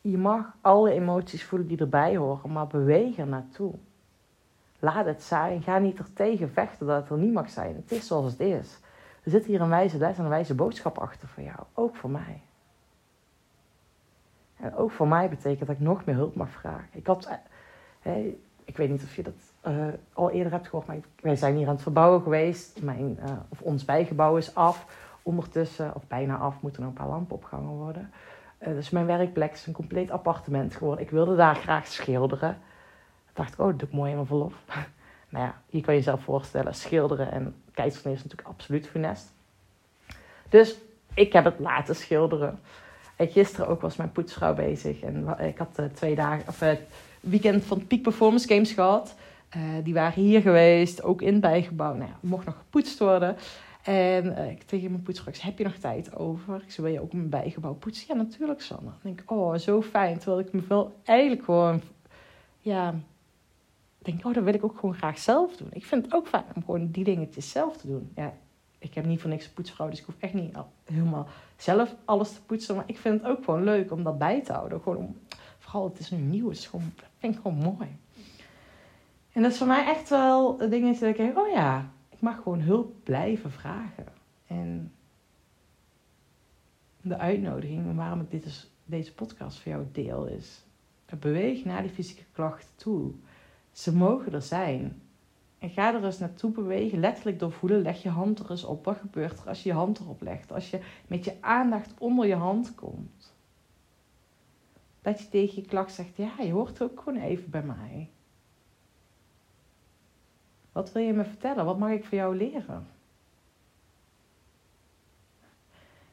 Je 0.00 0.18
mag 0.18 0.54
alle 0.60 0.92
emoties 0.92 1.44
voelen 1.44 1.68
die 1.68 1.78
erbij 1.78 2.16
horen, 2.16 2.52
maar 2.52 2.66
beweeg 2.66 3.18
er 3.18 3.26
naartoe. 3.26 3.74
Laat 4.78 5.06
het 5.06 5.22
zijn. 5.22 5.62
Ga 5.62 5.78
niet 5.78 5.98
er 5.98 6.12
tegen 6.12 6.50
vechten 6.50 6.86
dat 6.86 7.00
het 7.00 7.10
er 7.10 7.18
niet 7.18 7.32
mag 7.32 7.50
zijn. 7.50 7.76
Het 7.76 7.92
is 7.92 8.06
zoals 8.06 8.32
het 8.32 8.40
is. 8.40 8.78
Er 9.22 9.30
zit 9.30 9.44
hier 9.44 9.60
een 9.60 9.68
wijze 9.68 9.98
les 9.98 10.18
en 10.18 10.24
een 10.24 10.30
wijze 10.30 10.54
boodschap 10.54 10.98
achter 10.98 11.28
voor 11.28 11.42
jou. 11.42 11.58
Ook 11.74 11.96
voor 11.96 12.10
mij. 12.10 12.42
En 14.60 14.76
ook 14.76 14.90
voor 14.90 15.08
mij 15.08 15.28
betekent 15.28 15.66
dat 15.66 15.76
ik 15.76 15.80
nog 15.82 16.04
meer 16.04 16.14
hulp 16.14 16.34
mag 16.34 16.50
vragen. 16.50 16.88
Ik 16.92 17.06
had, 17.06 17.28
eh, 18.02 18.26
ik 18.64 18.76
weet 18.76 18.90
niet 18.90 19.02
of 19.02 19.16
je 19.16 19.22
dat 19.22 19.34
uh, 19.66 19.86
al 20.12 20.30
eerder 20.30 20.52
hebt 20.52 20.68
gehoord, 20.68 20.86
maar 20.86 20.96
wij 21.20 21.36
zijn 21.36 21.56
hier 21.56 21.66
aan 21.66 21.74
het 21.74 21.82
verbouwen 21.82 22.22
geweest. 22.22 22.82
Mijn, 22.82 23.18
uh, 23.24 23.32
of 23.48 23.60
ons 23.60 23.84
bijgebouw 23.84 24.36
is 24.36 24.54
af. 24.54 25.08
Ondertussen, 25.22 25.94
of 25.94 26.06
bijna 26.06 26.36
af, 26.36 26.60
moeten 26.60 26.82
er 26.82 26.88
een 26.88 26.94
paar 26.94 27.08
lampen 27.08 27.36
opgehangen 27.36 27.74
worden. 27.74 28.10
Dus 28.58 28.90
mijn 28.90 29.06
werkplek 29.06 29.52
is 29.52 29.66
een 29.66 29.72
compleet 29.72 30.10
appartement 30.10 30.74
geworden. 30.74 31.04
Ik 31.04 31.10
wilde 31.10 31.36
daar 31.36 31.56
graag 31.56 31.86
schilderen 31.86 32.56
dacht 33.40 33.52
ik, 33.52 33.58
oh, 33.58 33.66
dat 33.66 33.78
doe 33.78 33.88
ik 33.88 33.94
mooi 33.94 34.08
in 34.08 34.16
mijn 34.16 34.26
verlof. 34.26 34.54
nou 35.28 35.44
ja, 35.44 35.62
hier 35.66 35.82
kan 35.82 35.94
je 35.94 36.00
jezelf 36.00 36.22
voorstellen, 36.22 36.74
schilderen 36.74 37.32
en 37.32 37.54
keizersnee 37.72 38.14
is 38.14 38.22
natuurlijk 38.22 38.48
absoluut 38.48 38.88
funest. 38.88 39.32
Dus 40.48 40.78
ik 41.14 41.32
heb 41.32 41.44
het 41.44 41.58
laten 41.58 41.94
schilderen. 41.94 42.60
En 43.20 43.28
gisteren 43.28 43.68
ook 43.68 43.80
was 43.80 43.96
mijn 43.96 44.12
poetsvrouw 44.12 44.54
bezig. 44.54 45.00
En 45.00 45.36
ik 45.38 45.58
had 45.58 45.78
uh, 45.80 45.86
twee 45.86 46.14
dagen, 46.14 46.48
of 46.48 46.60
het 46.60 46.80
weekend 47.20 47.64
van 47.64 47.86
Peak 47.86 48.02
Performance 48.02 48.48
Games 48.48 48.72
gehad. 48.72 49.14
die 49.82 49.94
waren 49.94 50.22
hier 50.22 50.40
geweest, 50.40 51.02
ook 51.02 51.22
in 51.22 51.32
het 51.32 51.40
bijgebouw. 51.40 51.94
Nou 51.94 52.08
ja, 52.08 52.18
mocht 52.20 52.46
nog 52.46 52.56
gepoetst 52.56 52.98
worden. 52.98 53.36
En 53.82 54.48
ik 54.50 54.62
tegen 54.62 54.90
mijn 54.90 55.02
poetsvrouw, 55.02 55.32
heb 55.38 55.58
je 55.58 55.64
nog 55.64 55.74
tijd 55.74 56.16
over? 56.16 56.54
Ik 56.54 56.70
zei, 56.70 56.86
wil 56.86 56.96
je 56.96 57.02
ook 57.02 57.12
mijn 57.12 57.28
bijgebouw 57.28 57.74
poetsen? 57.74 58.04
Ja, 58.08 58.14
natuurlijk, 58.14 58.60
Sanne. 58.60 58.84
Dan 58.84 58.98
denk 59.02 59.20
ik, 59.20 59.30
oh, 59.30 59.54
zo 59.54 59.82
fijn. 59.82 60.18
Terwijl 60.18 60.40
ik 60.40 60.52
me 60.52 60.62
wel 60.68 60.92
eigenlijk 61.04 61.44
gewoon, 61.44 61.80
ja, 62.60 62.94
denk, 63.98 64.26
oh, 64.26 64.34
dat 64.34 64.44
wil 64.44 64.54
ik 64.54 64.64
ook 64.64 64.78
gewoon 64.78 64.94
graag 64.94 65.18
zelf 65.18 65.56
doen. 65.56 65.68
Ik 65.72 65.84
vind 65.84 66.04
het 66.04 66.14
ook 66.14 66.28
fijn 66.28 66.44
om 66.54 66.64
gewoon 66.64 66.90
die 66.90 67.04
dingetjes 67.04 67.50
zelf 67.50 67.76
te 67.76 67.86
doen. 67.86 68.12
Ja, 68.16 68.32
ik 68.80 68.94
heb 68.94 69.04
niet 69.04 69.20
voor 69.20 69.30
niks 69.30 69.46
een 69.46 69.52
poetsvrouw, 69.52 69.88
dus 69.88 69.98
ik 69.98 70.04
hoef 70.04 70.14
echt 70.18 70.34
niet 70.34 70.56
helemaal 70.84 71.28
zelf 71.56 71.94
alles 72.04 72.32
te 72.32 72.42
poetsen. 72.42 72.74
Maar 72.74 72.84
ik 72.86 72.98
vind 72.98 73.20
het 73.20 73.30
ook 73.30 73.44
gewoon 73.44 73.64
leuk 73.64 73.92
om 73.92 74.02
dat 74.02 74.18
bij 74.18 74.42
te 74.42 74.52
houden. 74.52 74.80
Gewoon 74.80 74.98
om, 74.98 75.18
vooral, 75.58 75.84
het 75.84 75.98
is 75.98 76.10
nu 76.10 76.18
nieuw, 76.18 76.48
het 76.48 76.58
is 76.58 76.66
gewoon, 76.66 76.92
vind 77.18 77.36
gewoon 77.36 77.56
mooi. 77.56 77.96
En 79.32 79.42
dat 79.42 79.52
is 79.52 79.58
voor 79.58 79.66
mij 79.66 79.86
echt 79.86 80.08
wel 80.08 80.62
een 80.62 80.70
dingetje 80.70 81.00
dat 81.00 81.08
ik 81.08 81.16
denk, 81.16 81.38
oh 81.38 81.50
ja, 81.52 81.90
ik 82.08 82.20
mag 82.20 82.42
gewoon 82.42 82.60
hulp 82.60 82.92
blijven 83.04 83.50
vragen. 83.50 84.06
En 84.46 84.92
de 87.00 87.18
uitnodiging 87.18 87.96
waarom 87.96 88.20
ik 88.20 88.30
dit 88.30 88.44
is, 88.44 88.70
deze 88.84 89.14
podcast 89.14 89.58
voor 89.58 89.72
jou 89.72 89.86
deel 89.92 90.26
is: 90.26 90.64
beweeg 91.20 91.64
naar 91.64 91.82
die 91.82 91.90
fysieke 91.90 92.24
klachten 92.32 92.76
toe. 92.76 93.12
Ze 93.72 93.94
mogen 93.94 94.32
er 94.32 94.42
zijn. 94.42 95.02
En 95.60 95.70
ga 95.70 95.94
er 95.94 96.04
eens 96.04 96.18
naartoe 96.18 96.50
bewegen, 96.50 97.00
letterlijk 97.00 97.38
door 97.38 97.52
voelen. 97.52 97.82
Leg 97.82 98.02
je 98.02 98.08
hand 98.08 98.38
er 98.38 98.50
eens 98.50 98.64
op. 98.64 98.84
Wat 98.84 98.96
gebeurt 98.96 99.40
er 99.40 99.48
als 99.48 99.62
je 99.62 99.68
je 99.68 99.74
hand 99.74 99.98
erop 99.98 100.20
legt? 100.20 100.52
Als 100.52 100.70
je 100.70 100.80
met 101.06 101.24
je 101.24 101.36
aandacht 101.40 101.94
onder 101.98 102.26
je 102.26 102.34
hand 102.34 102.74
komt. 102.74 103.34
Dat 105.02 105.20
je 105.20 105.28
tegen 105.28 105.62
je 105.62 105.68
klacht 105.68 105.94
zegt: 105.94 106.16
Ja, 106.16 106.32
je 106.38 106.52
hoort 106.52 106.82
ook 106.82 107.00
gewoon 107.00 107.20
even 107.20 107.50
bij 107.50 107.62
mij. 107.62 108.10
Wat 110.72 110.92
wil 110.92 111.02
je 111.02 111.12
me 111.12 111.24
vertellen? 111.24 111.64
Wat 111.64 111.78
mag 111.78 111.90
ik 111.90 112.04
voor 112.04 112.18
jou 112.18 112.36
leren? 112.36 112.86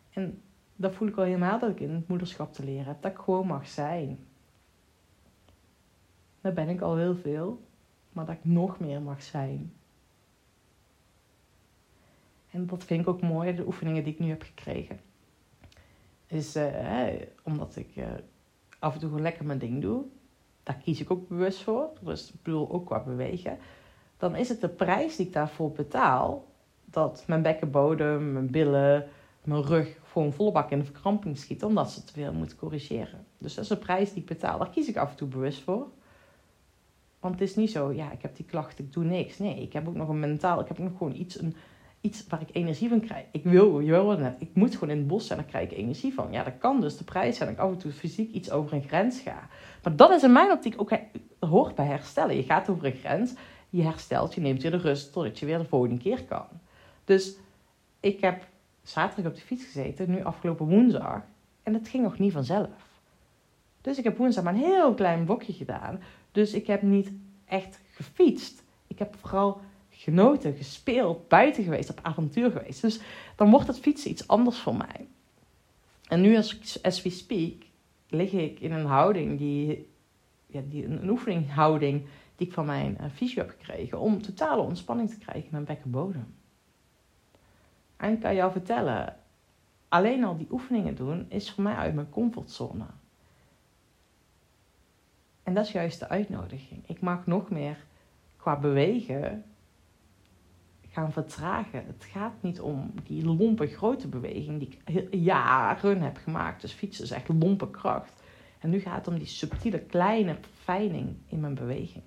En 0.09 0.41
dat 0.75 0.93
voel 0.93 1.07
ik 1.07 1.17
al 1.17 1.23
helemaal 1.23 1.59
dat 1.59 1.69
ik 1.69 1.79
in 1.79 1.93
het 1.93 2.07
moederschap 2.07 2.53
te 2.53 2.63
leren 2.63 2.85
heb. 2.85 3.01
Dat 3.01 3.11
ik 3.11 3.17
gewoon 3.17 3.47
mag 3.47 3.67
zijn. 3.67 4.19
Daar 6.41 6.53
ben 6.53 6.69
ik 6.69 6.81
al 6.81 6.95
heel 6.95 7.15
veel. 7.15 7.66
Maar 8.17 8.25
dat 8.25 8.35
ik 8.35 8.45
nog 8.45 8.79
meer 8.79 9.01
mag 9.01 9.23
zijn. 9.23 9.73
En 12.51 12.67
dat 12.67 12.83
vind 12.83 13.01
ik 13.01 13.07
ook 13.07 13.21
mooi, 13.21 13.55
de 13.55 13.65
oefeningen 13.65 14.03
die 14.03 14.13
ik 14.13 14.19
nu 14.19 14.29
heb 14.29 14.41
gekregen. 14.41 14.99
Is 16.27 16.55
uh, 16.55 17.07
omdat 17.43 17.75
ik 17.75 17.95
uh, 17.95 18.05
af 18.79 18.93
en 18.93 18.99
toe 18.99 19.09
gewoon 19.09 19.23
lekker 19.23 19.45
mijn 19.45 19.59
ding 19.59 19.81
doe. 19.81 20.03
Daar 20.63 20.77
kies 20.77 21.01
ik 21.01 21.11
ook 21.11 21.27
bewust 21.27 21.63
voor. 21.63 21.89
Dus 22.01 22.29
ik 22.29 22.41
bedoel 22.41 22.71
ook 22.71 22.85
qua 22.85 22.99
bewegen 22.99 23.57
dan 24.17 24.35
is 24.35 24.49
het 24.49 24.61
de 24.61 24.69
prijs 24.69 25.15
die 25.15 25.25
ik 25.25 25.33
daarvoor 25.33 25.71
betaal. 25.71 26.45
Dat 26.85 27.23
mijn 27.27 27.41
bekkenbodem, 27.41 28.33
mijn 28.33 28.51
billen, 28.51 29.07
mijn 29.43 29.63
rug 29.63 29.97
gewoon 30.11 30.33
volle 30.33 30.51
bak 30.51 30.71
in 30.71 30.79
de 30.79 30.85
verkramping 30.85 31.37
schieten. 31.37 31.67
Omdat 31.67 31.91
ze 31.91 31.99
het 31.99 32.13
weer 32.13 32.33
moeten 32.33 32.57
corrigeren. 32.57 33.25
Dus 33.37 33.53
dat 33.53 33.63
is 33.63 33.69
de 33.69 33.77
prijs 33.77 34.09
die 34.13 34.21
ik 34.21 34.27
betaal. 34.27 34.57
Daar 34.57 34.69
kies 34.69 34.87
ik 34.87 34.97
af 34.97 35.09
en 35.09 35.15
toe 35.15 35.27
bewust 35.27 35.61
voor. 35.61 35.87
Want 37.19 37.39
het 37.39 37.49
is 37.49 37.55
niet 37.55 37.71
zo, 37.71 37.91
ja, 37.91 38.11
ik 38.11 38.21
heb 38.21 38.35
die 38.35 38.45
klacht, 38.45 38.79
ik 38.79 38.93
doe 38.93 39.03
niks. 39.03 39.37
Nee, 39.37 39.61
ik 39.61 39.73
heb 39.73 39.87
ook 39.87 39.95
nog 39.95 40.09
een 40.09 40.19
mentaal, 40.19 40.59
ik 40.59 40.67
heb 40.67 40.77
nog 40.77 40.97
gewoon 40.97 41.15
iets, 41.15 41.39
een, 41.39 41.55
iets 42.01 42.27
waar 42.27 42.41
ik 42.41 42.49
energie 42.51 42.89
van 42.89 42.99
krijg. 42.99 43.25
Ik 43.31 43.43
wil, 43.43 43.79
je 43.79 43.91
wil 43.91 44.17
net, 44.17 44.35
ik 44.39 44.49
moet 44.53 44.73
gewoon 44.73 44.89
in 44.89 44.97
het 44.97 45.07
bos 45.07 45.27
zijn, 45.27 45.39
daar 45.39 45.47
krijg 45.47 45.71
ik 45.71 45.77
energie 45.77 46.13
van. 46.13 46.31
Ja, 46.31 46.43
dat 46.43 46.57
kan 46.57 46.81
dus 46.81 46.97
de 46.97 47.03
prijs 47.03 47.37
zijn 47.37 47.49
dat 47.49 47.57
ik 47.57 47.63
af 47.63 47.71
en 47.71 47.77
toe 47.77 47.91
fysiek 47.91 48.31
iets 48.31 48.51
over 48.51 48.73
een 48.73 48.87
grens 48.87 49.19
ga. 49.19 49.47
Maar 49.83 49.95
dat 49.95 50.11
is 50.11 50.23
in 50.23 50.31
mijn 50.31 50.51
optiek 50.51 50.81
ook, 50.81 50.91
hoort 51.39 51.75
bij 51.75 51.85
herstellen. 51.85 52.35
Je 52.35 52.43
gaat 52.43 52.69
over 52.69 52.85
een 52.85 52.95
grens 52.95 53.33
je 53.69 53.83
herstelt, 53.83 54.33
je 54.33 54.41
neemt 54.41 54.61
weer 54.61 54.71
de 54.71 54.77
rust 54.77 55.13
totdat 55.13 55.39
je 55.39 55.45
weer 55.45 55.57
de 55.57 55.65
volgende 55.65 55.97
keer 55.97 56.23
kan. 56.23 56.45
Dus 57.03 57.35
ik 57.99 58.21
heb 58.21 58.47
zaterdag 58.83 59.31
op 59.31 59.37
de 59.37 59.45
fiets 59.45 59.63
gezeten, 59.63 60.09
nu 60.09 60.23
afgelopen 60.23 60.65
woensdag, 60.65 61.21
en 61.63 61.73
het 61.73 61.87
ging 61.87 62.03
nog 62.03 62.19
niet 62.19 62.33
vanzelf. 62.33 62.99
Dus 63.81 63.97
ik 63.97 64.03
heb 64.03 64.17
woensdag 64.17 64.43
maar 64.43 64.53
een 64.53 64.59
heel 64.59 64.93
klein 64.93 65.25
blokje 65.25 65.53
gedaan. 65.53 65.99
Dus 66.37 66.53
ik 66.53 66.67
heb 66.67 66.81
niet 66.81 67.11
echt 67.45 67.79
gefietst. 67.91 68.63
Ik 68.87 68.99
heb 68.99 69.15
vooral 69.15 69.61
genoten, 69.89 70.55
gespeeld, 70.55 71.27
buiten 71.27 71.63
geweest, 71.63 71.89
op 71.89 71.99
avontuur 72.01 72.51
geweest. 72.51 72.81
Dus 72.81 72.99
dan 73.35 73.49
wordt 73.49 73.67
het 73.67 73.79
fietsen 73.79 74.11
iets 74.11 74.27
anders 74.27 74.57
voor 74.57 74.75
mij. 74.75 75.07
En 76.07 76.21
nu 76.21 76.35
als, 76.35 76.83
as 76.83 77.01
we 77.01 77.09
speak, 77.09 77.53
lig 78.07 78.31
ik 78.31 78.59
in 78.59 78.71
een 78.71 78.85
houding 78.85 79.37
die, 79.37 79.89
ja, 80.47 80.61
die 80.69 80.85
een, 80.85 81.09
oefeninghouding 81.09 82.05
die 82.35 82.47
ik 82.47 82.53
van 82.53 82.65
mijn 82.65 82.97
uh, 83.01 83.05
fysio 83.13 83.41
heb 83.41 83.55
gekregen 83.59 83.99
om 83.99 84.21
totale 84.21 84.61
ontspanning 84.61 85.09
te 85.09 85.17
krijgen 85.17 85.43
in 85.43 85.51
mijn 85.51 85.63
bekkenbodem. 85.63 86.35
En 87.95 88.13
ik 88.13 88.19
kan 88.19 88.35
jou 88.35 88.51
vertellen, 88.51 89.15
alleen 89.87 90.23
al 90.23 90.37
die 90.37 90.51
oefeningen 90.51 90.95
doen 90.95 91.25
is 91.29 91.51
voor 91.51 91.63
mij 91.63 91.75
uit 91.75 91.93
mijn 91.93 92.09
comfortzone. 92.09 92.85
En 95.47 95.53
dat 95.53 95.65
is 95.65 95.71
juist 95.71 95.99
de 95.99 96.09
uitnodiging. 96.09 96.83
Ik 96.87 97.01
mag 97.01 97.25
nog 97.25 97.49
meer 97.49 97.77
qua 98.37 98.59
bewegen 98.59 99.43
gaan 100.89 101.11
vertragen. 101.11 101.85
Het 101.85 102.03
gaat 102.03 102.33
niet 102.41 102.61
om 102.61 102.93
die 103.03 103.25
lompe 103.25 103.67
grote 103.67 104.07
beweging 104.07 104.59
die 104.59 104.77
ik 104.85 105.13
jaren 105.13 106.01
heb 106.01 106.17
gemaakt. 106.17 106.61
Dus 106.61 106.71
fietsen 106.71 107.03
is 107.03 107.11
echt 107.11 107.27
lompe 107.27 107.69
kracht. 107.69 108.23
En 108.59 108.69
nu 108.69 108.79
gaat 108.79 108.97
het 108.97 109.07
om 109.07 109.17
die 109.17 109.27
subtiele 109.27 109.79
kleine 109.79 110.37
verfijning 110.41 111.15
in 111.27 111.39
mijn 111.39 111.55
beweging. 111.55 112.05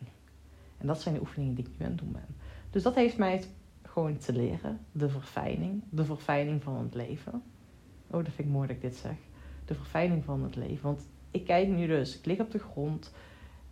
En 0.78 0.86
dat 0.86 1.00
zijn 1.00 1.14
de 1.14 1.20
oefeningen 1.20 1.54
die 1.54 1.64
ik 1.64 1.78
nu 1.78 1.84
aan 1.84 1.90
het 1.90 2.00
doen 2.00 2.12
ben. 2.12 2.36
Dus 2.70 2.82
dat 2.82 2.94
heeft 2.94 3.18
mij 3.18 3.32
het 3.32 3.48
gewoon 3.82 4.16
te 4.16 4.32
leren. 4.32 4.80
De 4.92 5.08
verfijning. 5.08 5.82
De 5.90 6.04
verfijning 6.04 6.62
van 6.62 6.76
het 6.76 6.94
leven. 6.94 7.42
Oh, 8.06 8.24
dat 8.24 8.32
vind 8.34 8.48
ik 8.48 8.54
mooi 8.54 8.66
dat 8.66 8.76
ik 8.76 8.82
dit 8.82 8.96
zeg. 8.96 9.16
De 9.64 9.74
verfijning 9.74 10.24
van 10.24 10.42
het 10.42 10.56
leven. 10.56 10.82
Want 10.82 11.08
ik 11.30 11.44
kijk 11.44 11.68
nu 11.68 11.86
dus, 11.86 12.18
ik 12.18 12.26
lig 12.26 12.40
op 12.40 12.50
de 12.50 12.58
grond 12.58 13.12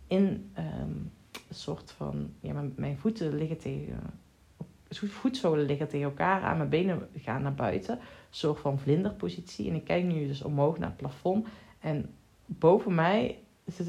in 0.09 0.51
um, 0.57 1.11
een 1.31 1.55
soort 1.55 1.91
van, 1.91 2.33
ja, 2.39 2.63
mijn, 2.75 2.97
voeten 2.97 3.35
liggen 3.35 3.57
tegen, 3.57 3.99
voetzolen 4.89 5.65
liggen 5.65 5.87
tegen 5.87 6.05
elkaar 6.05 6.41
aan, 6.41 6.57
mijn 6.57 6.69
benen 6.69 7.09
gaan 7.15 7.41
naar 7.41 7.55
buiten, 7.55 7.95
een 7.95 8.05
soort 8.29 8.59
van 8.59 8.79
vlinderpositie. 8.79 9.69
En 9.69 9.75
ik 9.75 9.83
kijk 9.83 10.03
nu 10.03 10.27
dus 10.27 10.41
omhoog 10.41 10.77
naar 10.77 10.89
het 10.89 10.97
plafond 10.97 11.47
en 11.79 12.13
boven 12.45 12.95
mij 12.95 13.39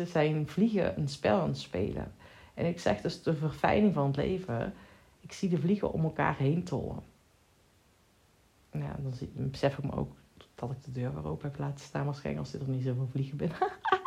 zijn 0.04 0.48
vliegen 0.48 0.98
een 0.98 1.08
spel 1.08 1.40
aan 1.40 1.48
het 1.48 1.58
spelen. 1.58 2.12
En 2.54 2.66
ik 2.66 2.80
zeg 2.80 3.00
dus 3.00 3.22
de 3.22 3.34
verfijning 3.34 3.94
van 3.94 4.06
het 4.06 4.16
leven. 4.16 4.74
Ik 5.20 5.32
zie 5.32 5.48
de 5.48 5.58
vliegen 5.58 5.92
om 5.92 6.04
elkaar 6.04 6.36
heen 6.36 6.64
tollen. 6.64 7.02
Ja, 8.72 8.96
dan 9.02 9.12
besef 9.50 9.78
ik 9.78 9.84
me 9.84 9.92
ook 9.92 10.12
dat 10.54 10.70
ik 10.70 10.84
de 10.84 10.92
deur 10.92 11.14
weer 11.14 11.26
open 11.26 11.50
heb 11.50 11.58
laten 11.58 11.84
staan. 11.84 12.04
Waarschijnlijk 12.04 12.46
als 12.46 12.60
er 12.60 12.68
niet 12.68 12.84
zoveel 12.84 13.08
vliegen 13.10 13.36
binnen. 13.36 13.58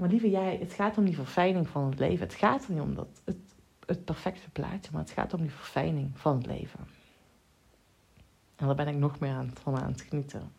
maar 0.00 0.08
lieve 0.08 0.30
jij, 0.30 0.56
het 0.60 0.72
gaat 0.72 0.98
om 0.98 1.04
die 1.04 1.14
verfijning 1.14 1.68
van 1.68 1.84
het 1.90 1.98
leven. 1.98 2.26
Het 2.26 2.34
gaat 2.34 2.64
er 2.64 2.72
niet 2.72 2.80
om 2.80 2.94
dat, 2.94 3.08
het, 3.24 3.36
het 3.86 4.04
perfecte 4.04 4.50
plaatje, 4.50 4.90
maar 4.92 5.02
het 5.02 5.10
gaat 5.10 5.34
om 5.34 5.40
die 5.40 5.50
verfijning 5.50 6.10
van 6.14 6.36
het 6.36 6.46
leven. 6.46 6.80
En 8.56 8.66
daar 8.66 8.74
ben 8.74 8.88
ik 8.88 8.96
nog 8.96 9.18
meer 9.18 9.32
aan, 9.32 9.50
van 9.62 9.78
aan 9.78 9.92
het 9.92 10.00
genieten. 10.00 10.52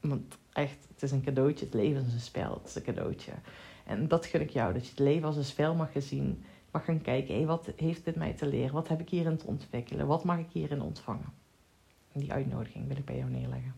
Want 0.00 0.38
echt, 0.52 0.86
het 0.88 1.02
is 1.02 1.10
een 1.10 1.22
cadeautje. 1.22 1.64
Het 1.64 1.74
leven 1.74 2.06
is 2.06 2.12
een 2.12 2.20
spel. 2.20 2.54
Het 2.54 2.68
is 2.68 2.74
een 2.74 2.82
cadeautje. 2.82 3.32
En 3.84 4.08
dat 4.08 4.26
gun 4.26 4.40
ik 4.40 4.50
jou, 4.50 4.72
dat 4.72 4.84
je 4.84 4.90
het 4.90 4.98
leven 4.98 5.26
als 5.26 5.36
een 5.36 5.44
spel 5.44 5.74
mag 5.74 5.90
zien. 5.94 6.44
Mag 6.70 6.84
gaan 6.84 7.00
kijken, 7.00 7.34
hé, 7.34 7.44
wat 7.44 7.72
heeft 7.76 8.04
dit 8.04 8.16
mij 8.16 8.32
te 8.32 8.46
leren? 8.46 8.74
Wat 8.74 8.88
heb 8.88 9.00
ik 9.00 9.08
hierin 9.08 9.36
te 9.36 9.46
ontwikkelen? 9.46 10.06
Wat 10.06 10.24
mag 10.24 10.38
ik 10.38 10.48
hierin 10.52 10.82
ontvangen? 10.82 11.32
En 12.12 12.20
die 12.20 12.32
uitnodiging 12.32 12.88
wil 12.88 12.96
ik 12.96 13.04
bij 13.04 13.16
jou 13.16 13.30
neerleggen. 13.30 13.74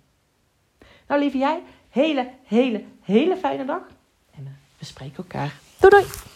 Nou, 1.08 1.20
lieve 1.20 1.38
jij, 1.38 1.62
hele, 1.88 2.30
hele, 2.42 2.84
hele 3.00 3.36
fijne 3.36 3.64
dag. 3.64 3.82
En 4.30 4.44
uh, 4.44 4.50
we 4.84 4.90
spreken 4.90 5.16
elkaar. 5.16 5.52
Doei 5.80 5.90
doei! 5.90 6.33